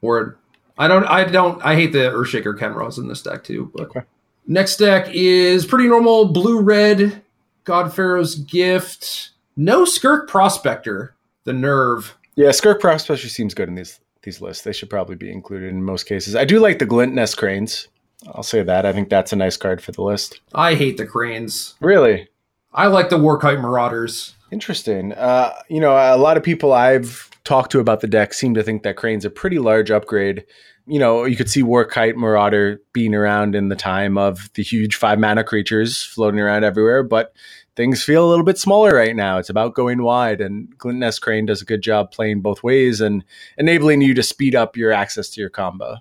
[0.00, 0.38] Word.
[0.78, 1.04] I don't.
[1.04, 1.64] I don't.
[1.64, 3.70] I hate the Earthshaker Khenras in this deck too.
[3.74, 4.00] But Okay.
[4.46, 7.22] Next deck is pretty normal blue red,
[7.64, 9.30] God Pharaoh's Gift.
[9.56, 11.14] No Skirk Prospector,
[11.44, 12.16] the Nerve.
[12.36, 14.64] Yeah, Skirk Prospector seems good in these these lists.
[14.64, 16.34] They should probably be included in most cases.
[16.34, 17.88] I do like the Glint Nest Cranes.
[18.32, 18.86] I'll say that.
[18.86, 20.40] I think that's a nice card for the list.
[20.54, 21.74] I hate the Cranes.
[21.80, 22.28] Really?
[22.72, 24.34] I like the Warkite Marauders.
[24.50, 25.12] Interesting.
[25.12, 28.62] Uh, you know, a lot of people I've talked to about the deck seem to
[28.62, 30.44] think that Crane's a pretty large upgrade.
[30.86, 34.96] You know, you could see Warkite Marauder being around in the time of the huge
[34.96, 37.34] five mana creatures floating around everywhere, but
[37.76, 39.38] things feel a little bit smaller right now.
[39.38, 43.00] It's about going wide, and Glint Nest Crane does a good job playing both ways
[43.00, 43.24] and
[43.58, 45.96] enabling you to speed up your access to your combo.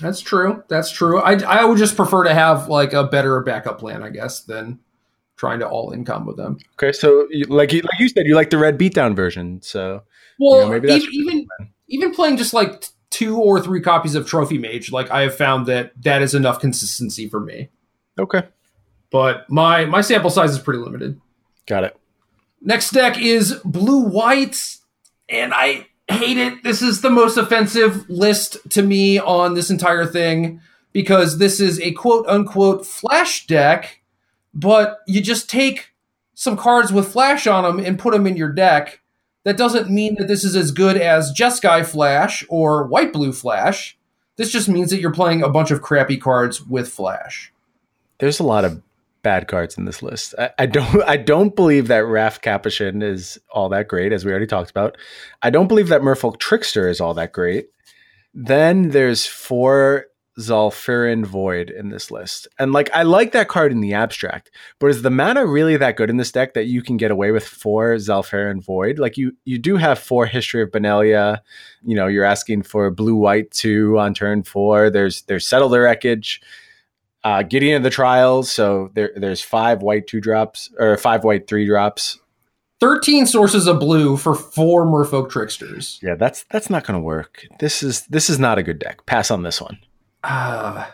[0.00, 0.62] That's true.
[0.68, 1.20] That's true.
[1.20, 4.78] I, I would just prefer to have like a better backup plan, I guess, than
[5.36, 6.58] trying to all in combo them.
[6.74, 9.60] Okay, so you, like you, like you said, you like the red beatdown version.
[9.62, 10.02] So
[10.38, 11.46] Well, you know, maybe that's even even,
[11.88, 15.66] even playing just like two or three copies of Trophy Mage, like I have found
[15.66, 17.70] that that is enough consistency for me.
[18.18, 18.44] okay,
[19.10, 21.20] But my my sample size is pretty limited.
[21.66, 21.96] got it.
[22.60, 24.78] Next deck is blue white,
[25.28, 26.62] and I hate it.
[26.64, 30.60] This is the most offensive list to me on this entire thing
[30.92, 34.00] because this is a quote unquote flash deck,
[34.52, 35.92] but you just take
[36.34, 39.00] some cards with flash on them and put them in your deck.
[39.44, 43.96] That doesn't mean that this is as good as Jeskai Flash or White Blue Flash.
[44.36, 47.52] This just means that you're playing a bunch of crappy cards with flash.
[48.18, 48.82] There's a lot of
[49.22, 50.34] bad cards in this list.
[50.38, 54.30] I, I don't I don't believe that Raff Capashen is all that great, as we
[54.30, 54.96] already talked about.
[55.42, 57.68] I don't believe that Merfolk Trickster is all that great.
[58.34, 60.06] Then there's four
[60.38, 62.46] Zhalfirin Void in this list.
[62.58, 65.96] And like I like that card in the abstract, but is the mana really that
[65.96, 68.98] good in this deck that you can get away with four Zhalfirin Void?
[68.98, 71.40] Like you you do have four History of Benalia.
[71.82, 74.90] You know, you're asking for blue white two on turn four.
[74.90, 76.40] There's there's Settle the Wreckage
[77.24, 78.50] uh, Gideon of the Trials.
[78.50, 82.18] So there, there's five white two drops or five white three drops.
[82.80, 85.98] 13 sources of blue for four Merfolk Tricksters.
[86.02, 87.44] Yeah, that's that's not going to work.
[87.58, 89.04] This is this is not a good deck.
[89.04, 89.78] Pass on this one.
[90.22, 90.86] Uh,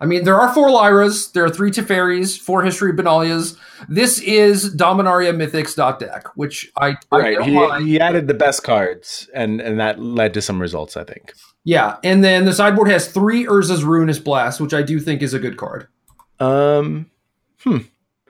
[0.00, 3.56] I mean, there are four Lyras, there are three Teferis, four History Benalias.
[3.88, 8.34] This is Dominaria Mythics dot deck, which I, I Right, don't he, he added the
[8.34, 10.96] best cards, and and that led to some results.
[10.96, 11.32] I think.
[11.66, 15.34] Yeah, and then the sideboard has three Urza's Ruinous Blast, which I do think is
[15.34, 15.88] a good card.
[16.38, 17.10] Um,
[17.58, 17.78] hmm,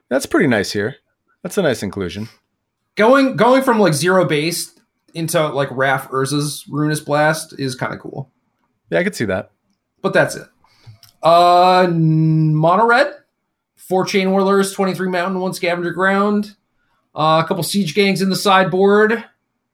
[0.09, 0.97] that's pretty nice here.
[1.43, 2.31] That's a nice inclusion.
[2.95, 4.75] Going going from like zero base
[5.13, 8.33] into like Raf Urza's Ruinous Blast is kind of cool.
[8.89, 9.51] Yeah, I could see that.
[10.01, 10.49] But that's it.
[11.23, 13.17] Uh, Mono Red,
[13.75, 16.57] four Chainwhirlers, 23 Mountain, one Scavenger Ground,
[17.15, 19.23] uh, a couple Siege Gangs in the sideboard.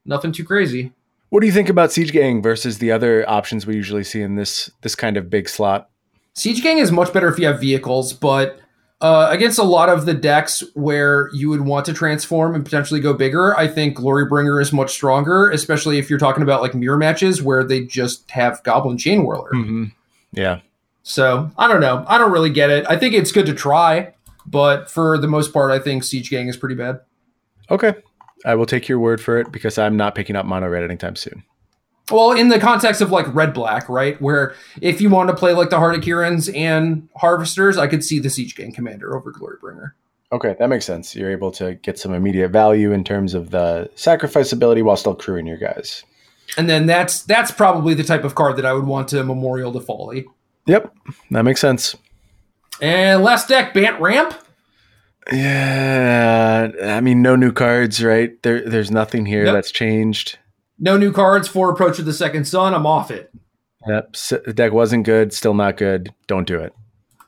[0.04, 0.92] Nothing too crazy.
[1.32, 4.34] What do you think about Siege Gang versus the other options we usually see in
[4.34, 5.88] this this kind of big slot?
[6.34, 8.60] Siege Gang is much better if you have vehicles, but
[9.00, 13.00] uh, against a lot of the decks where you would want to transform and potentially
[13.00, 16.98] go bigger, I think Glorybringer is much stronger, especially if you're talking about like mirror
[16.98, 19.52] matches where they just have Goblin Chainwhirler.
[19.52, 19.84] Mm-hmm.
[20.32, 20.60] Yeah,
[21.02, 22.04] So I don't know.
[22.08, 22.84] I don't really get it.
[22.90, 24.12] I think it's good to try,
[24.44, 27.00] but for the most part, I think Siege Gang is pretty bad.
[27.70, 27.94] okay.
[28.44, 31.16] I will take your word for it because I'm not picking up mono red anytime
[31.16, 31.44] soon.
[32.10, 34.20] Well, in the context of like red black, right?
[34.20, 38.04] Where if you want to play like the Heart of Kirans and Harvesters, I could
[38.04, 39.92] see the Siege Gang Commander over Glorybringer.
[40.32, 41.14] Okay, that makes sense.
[41.14, 45.14] You're able to get some immediate value in terms of the sacrifice ability while still
[45.14, 46.04] crewing your guys.
[46.56, 49.72] And then that's that's probably the type of card that I would want to memorial
[49.72, 50.26] to Folly.
[50.66, 50.94] Yep,
[51.30, 51.96] that makes sense.
[52.80, 54.34] And last deck, Bant Ramp.
[55.30, 58.42] Yeah, I mean, no new cards, right?
[58.42, 60.38] There, there's nothing here that's changed.
[60.78, 62.74] No new cards for Approach of the Second Sun.
[62.74, 63.30] I'm off it.
[63.86, 64.12] Yep,
[64.44, 66.12] the deck wasn't good, still not good.
[66.26, 66.74] Don't do it.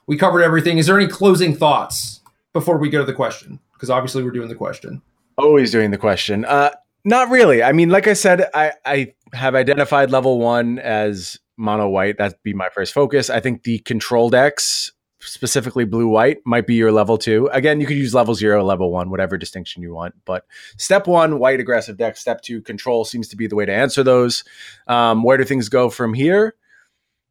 [0.07, 0.79] We covered everything.
[0.79, 2.21] Is there any closing thoughts
[2.53, 3.61] before we go to the question?
[3.73, 5.03] Because obviously we're doing the question.
[5.37, 6.45] Always doing the question.
[6.45, 6.71] Uh,
[7.05, 7.63] not really.
[7.63, 12.19] I mean, like I said, I, I have identified level one as mono white.
[12.19, 13.31] That'd be my first focus.
[13.31, 14.93] I think the control decks,
[15.27, 17.49] specifically blue white, might be your level two.
[17.53, 20.15] Again, you could use level zero, level one, whatever distinction you want.
[20.25, 20.47] But
[20.77, 22.17] step one, white aggressive deck.
[22.17, 24.45] Step two, control seems to be the way to answer those.
[24.87, 26.55] Um, where do things go from here?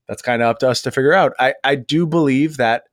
[0.08, 1.34] That's kind of up to us to figure out.
[1.40, 2.84] I, I do believe that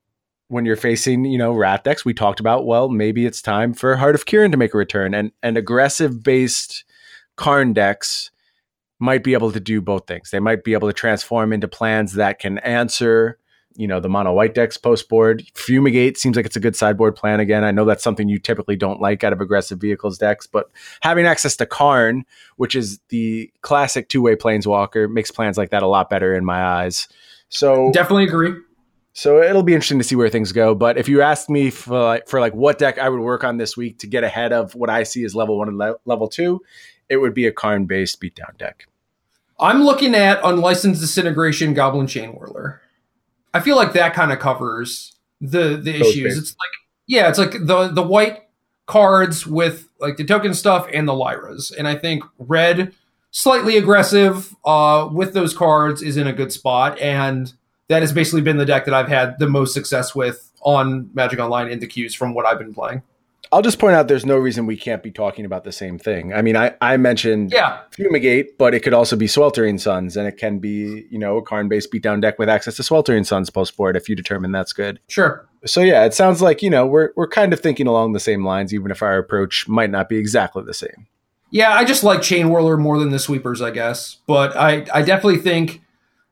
[0.49, 3.97] when you're facing, you know, rat decks, we talked about, well, maybe it's time for
[3.97, 5.15] Heart of Kiran to make a return.
[5.15, 6.85] And and aggressive based
[7.37, 8.31] Karn decks
[8.99, 10.31] might be able to do both things.
[10.31, 13.39] They might be able to transform into plans that can answer,
[13.77, 15.45] you know, the mono white decks post board.
[15.55, 17.65] Fumigate seems like it's a good sideboard plan again.
[17.65, 20.71] I know that's something you typically don't like out of aggressive vehicles decks, but
[21.03, 22.25] having access to Karn,
[22.57, 26.45] which is the classic two way planeswalker, makes plans like that a lot better in
[26.45, 27.09] my eyes.
[27.49, 28.55] So Definitely agree.
[29.13, 30.75] So it'll be interesting to see where things go.
[30.75, 33.57] But if you asked me for like, for like what deck I would work on
[33.57, 36.29] this week to get ahead of what I see as level one and le- level
[36.29, 36.63] two,
[37.09, 38.87] it would be a Karn based beatdown deck.
[39.59, 42.79] I'm looking at unlicensed disintegration Goblin Chainwhirler.
[43.53, 46.39] I feel like that kind of covers the the issues.
[46.39, 46.71] It's like
[47.07, 48.43] yeah, it's like the the white
[48.87, 51.73] cards with like the token stuff and the Lyras.
[51.77, 52.95] And I think red
[53.33, 57.53] slightly aggressive uh with those cards is in a good spot and
[57.87, 61.39] that has basically been the deck that I've had the most success with on Magic
[61.39, 63.03] Online in the queues from what I've been playing.
[63.53, 66.33] I'll just point out there's no reason we can't be talking about the same thing.
[66.33, 67.81] I mean, I, I mentioned Yeah.
[67.91, 71.43] Fumigate, but it could also be Sweltering Suns, and it can be, you know, a
[71.43, 74.73] Karn based beatdown deck with access to Sweltering Suns post board if you determine that's
[74.73, 75.01] good.
[75.09, 75.49] Sure.
[75.67, 78.45] So yeah, it sounds like, you know, we're we're kind of thinking along the same
[78.45, 81.07] lines, even if our approach might not be exactly the same.
[81.51, 84.19] Yeah, I just like Chainwhirler more than the sweepers, I guess.
[84.27, 85.83] But I, I definitely think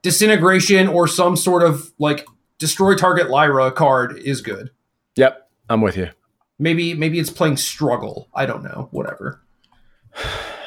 [0.02, 2.26] disintegration or some sort of like
[2.58, 4.70] destroy target Lyra card is good.
[5.16, 6.10] Yep, I'm with you.
[6.58, 8.28] Maybe maybe it's playing struggle.
[8.34, 8.88] I don't know.
[8.90, 9.40] Whatever.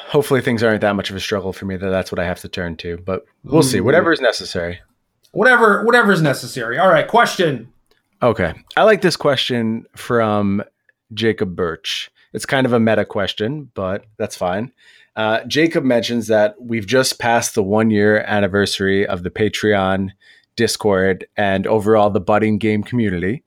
[0.08, 2.40] Hopefully things aren't that much of a struggle for me that that's what I have
[2.40, 3.80] to turn to, but we'll see.
[3.80, 4.80] Whatever is necessary.
[5.32, 6.78] Whatever whatever is necessary.
[6.78, 7.72] All right, question.
[8.22, 8.54] Okay.
[8.76, 10.62] I like this question from
[11.12, 12.10] Jacob Birch.
[12.32, 14.72] It's kind of a meta question, but that's fine.
[15.16, 20.10] Uh, Jacob mentions that we've just passed the one year anniversary of the Patreon,
[20.56, 23.42] Discord, and overall the budding game community.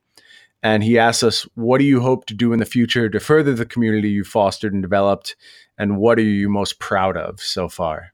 [0.63, 3.53] And he asks us, what do you hope to do in the future to further
[3.53, 5.35] the community you fostered and developed?
[5.77, 8.13] And what are you most proud of so far?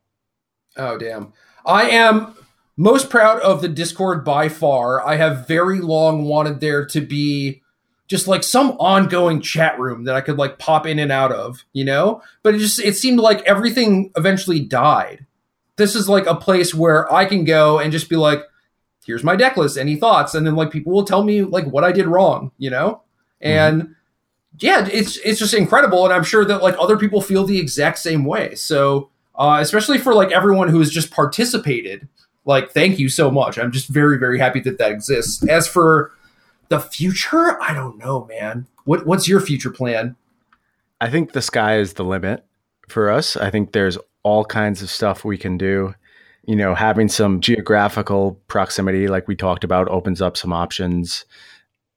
[0.76, 1.34] Oh damn.
[1.66, 2.36] I am
[2.76, 5.06] most proud of the Discord by far.
[5.06, 7.62] I have very long wanted there to be
[8.08, 11.64] just like some ongoing chat room that I could like pop in and out of,
[11.72, 12.22] you know?
[12.44, 15.26] But it just it seemed like everything eventually died.
[15.78, 18.44] This is like a place where I can go and just be like,
[19.06, 20.34] here's my deck list, any thoughts?
[20.36, 23.02] And then like people will tell me like what I did wrong, you know?
[23.41, 23.95] And
[24.60, 27.97] yeah, it's it's just incredible, and I'm sure that like other people feel the exact
[27.99, 28.56] same way.
[28.56, 32.08] So, uh, especially for like everyone who has just participated,
[32.45, 33.58] like thank you so much.
[33.58, 35.47] I'm just very very happy that that exists.
[35.47, 36.12] As for
[36.70, 38.68] the future, I don't know, man.
[38.86, 40.16] What what's your future plan?
[40.99, 42.45] I think the sky is the limit
[42.88, 43.36] for us.
[43.36, 45.95] I think there's all kinds of stuff we can do.
[46.44, 51.26] You know, having some geographical proximity, like we talked about, opens up some options.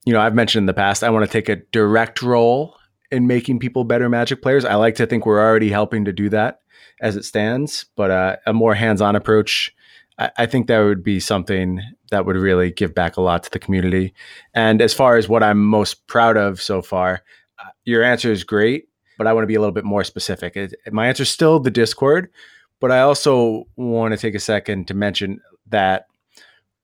[0.05, 2.77] You know, I've mentioned in the past, I want to take a direct role
[3.11, 4.65] in making people better magic players.
[4.65, 6.61] I like to think we're already helping to do that
[7.01, 9.75] as it stands, but uh, a more hands on approach,
[10.19, 11.81] I, I think that would be something
[12.11, 14.15] that would really give back a lot to the community.
[14.53, 17.23] And as far as what I'm most proud of so far,
[17.59, 20.57] uh, your answer is great but I want to be a little bit more specific.
[20.57, 22.31] It, my answer is still the Discord,
[22.85, 26.05] but I also want to take a second to mention that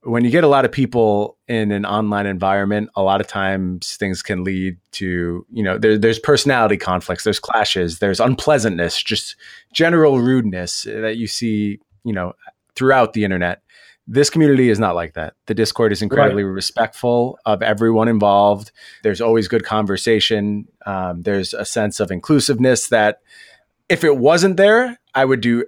[0.02, 3.96] when you get a lot of people in an online environment, a lot of times
[3.96, 9.36] things can lead to, you know, there, there's personality conflicts, there's clashes, there's unpleasantness, just
[9.74, 12.32] general rudeness that you see, you know,
[12.74, 13.60] throughout the internet.
[14.06, 15.34] This community is not like that.
[15.48, 18.72] The Discord is incredibly respectful of everyone involved.
[19.02, 20.66] There's always good conversation.
[20.86, 23.20] Um, there's a sense of inclusiveness that
[23.90, 25.66] if it wasn't there, I would do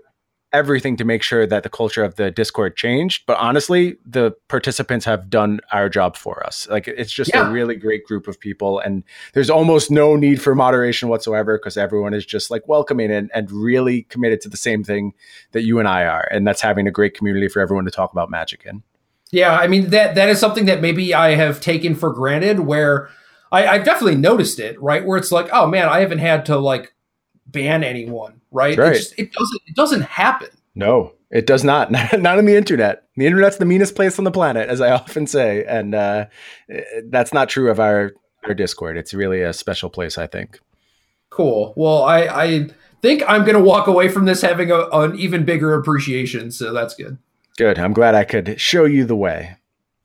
[0.53, 3.25] everything to make sure that the culture of the Discord changed.
[3.27, 6.69] But honestly, the participants have done our job for us.
[6.71, 7.49] Like it's just Yeah.
[7.49, 11.77] a really great group of people, and there's almost no need for moderation whatsoever because
[11.77, 15.15] everyone is just like welcoming and, and really committed to the same thing
[15.53, 18.13] that you and I are, and that's having a great community for everyone to talk
[18.13, 18.83] about magic in.
[19.31, 22.61] Yeah, I mean that that is something that maybe I have taken for granted.
[22.61, 23.09] Where
[23.51, 25.03] I, I've definitely noticed it, right?
[25.07, 26.93] Where it's like, oh man, I haven't had to like
[27.47, 28.77] ban anyone, right?
[28.79, 28.93] Right.
[28.93, 30.49] It, just, it doesn't it doesn't happen.
[30.75, 31.91] No, it does not.
[31.93, 33.05] Not on the internet.
[33.17, 36.27] The internet's the meanest place on the planet, as I often say, and uh,
[37.07, 38.13] that's not true of our
[38.45, 38.97] our Discord.
[38.97, 40.61] It's really a special place, I think.
[41.31, 41.73] Cool.
[41.77, 42.69] Well, I I
[43.03, 46.51] think I'm gonna walk away from this having a, an even bigger appreciation.
[46.51, 47.19] So that's good.
[47.59, 47.79] Good.
[47.79, 49.57] I'm glad I could show you the way.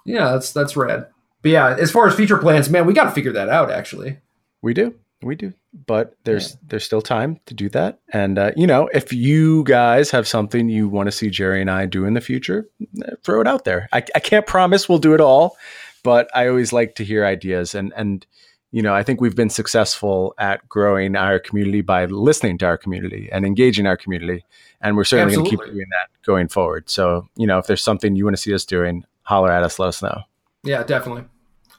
[0.06, 1.08] Yeah, that's that's rad.
[1.42, 3.72] But yeah, as far as future plans, man, we got to figure that out.
[3.72, 4.18] Actually,
[4.62, 4.96] We do.
[5.22, 5.54] We do.
[5.86, 8.00] But there's there's still time to do that.
[8.12, 11.70] And uh, you know, if you guys have something you want to see Jerry and
[11.70, 13.88] I do in the future, eh, throw it out there.
[13.94, 15.56] I, I can't promise we'll do it all,
[16.04, 17.76] but I always like to hear ideas.
[17.76, 18.26] And and
[18.72, 22.78] you know, I think we've been successful at growing our community by listening to our
[22.78, 24.44] community and engaging our community.
[24.82, 26.90] And we're certainly going to keep doing that going forward.
[26.90, 29.80] So, you know, if there's something you want to see us doing, holler at us,
[29.80, 30.22] let us know.
[30.64, 31.24] yeah, definitely.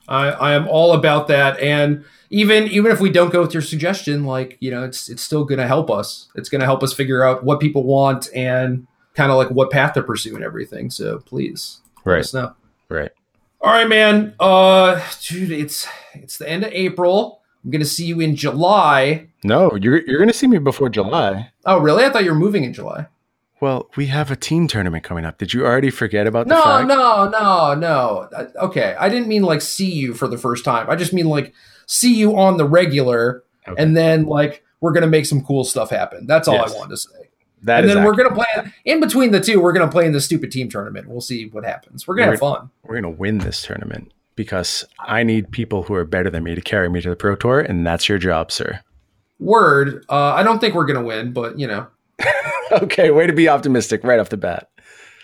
[0.08, 1.58] I I am all about that.
[1.60, 5.22] And even even if we don't go with your suggestion, like you know, it's it's
[5.22, 6.28] still gonna help us.
[6.34, 9.94] It's gonna help us figure out what people want and kind of like what path
[9.94, 10.90] to pursue and everything.
[10.90, 12.20] So please, let Right.
[12.20, 12.52] us know.
[12.88, 13.10] Right.
[13.60, 14.34] All right, man.
[14.38, 17.40] Uh, dude, it's it's the end of April.
[17.64, 19.26] I'm gonna see you in July.
[19.44, 21.50] No, you're you're gonna see me before July.
[21.66, 22.04] Oh, really?
[22.04, 23.06] I thought you were moving in July.
[23.60, 25.38] Well, we have a team tournament coming up.
[25.38, 26.86] Did you already forget about the No, fact?
[26.88, 28.28] no, no, no.
[28.34, 30.88] Uh, Okay, I didn't mean like see you for the first time.
[30.88, 31.52] I just mean like
[31.86, 33.82] see you on the regular, Okay.
[33.82, 36.26] and then like we're gonna make some cool stuff happen.
[36.26, 36.72] That's all Yes.
[36.74, 37.10] I wanted to say.
[37.64, 38.46] That and then we're gonna play
[38.84, 39.60] in between the two.
[39.60, 41.08] We're gonna play in the stupid team tournament.
[41.08, 42.06] We'll see what happens.
[42.06, 42.70] We're gonna have fun.
[42.84, 46.60] we're gonna win this tournament because I need people who are better than me to
[46.60, 48.78] carry me to the pro tour, and that's your job, sir.
[49.40, 50.04] Word.
[50.08, 51.88] Uh, I don't think we're gonna win, but you know
[52.72, 54.70] okay, way to be optimistic right off the bat.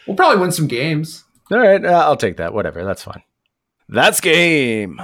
[0.07, 1.25] we'll probably win some games.
[1.51, 2.55] All right, uh, I'll take that.
[2.55, 3.23] Whatever, that's fine.
[3.89, 5.01] That's game.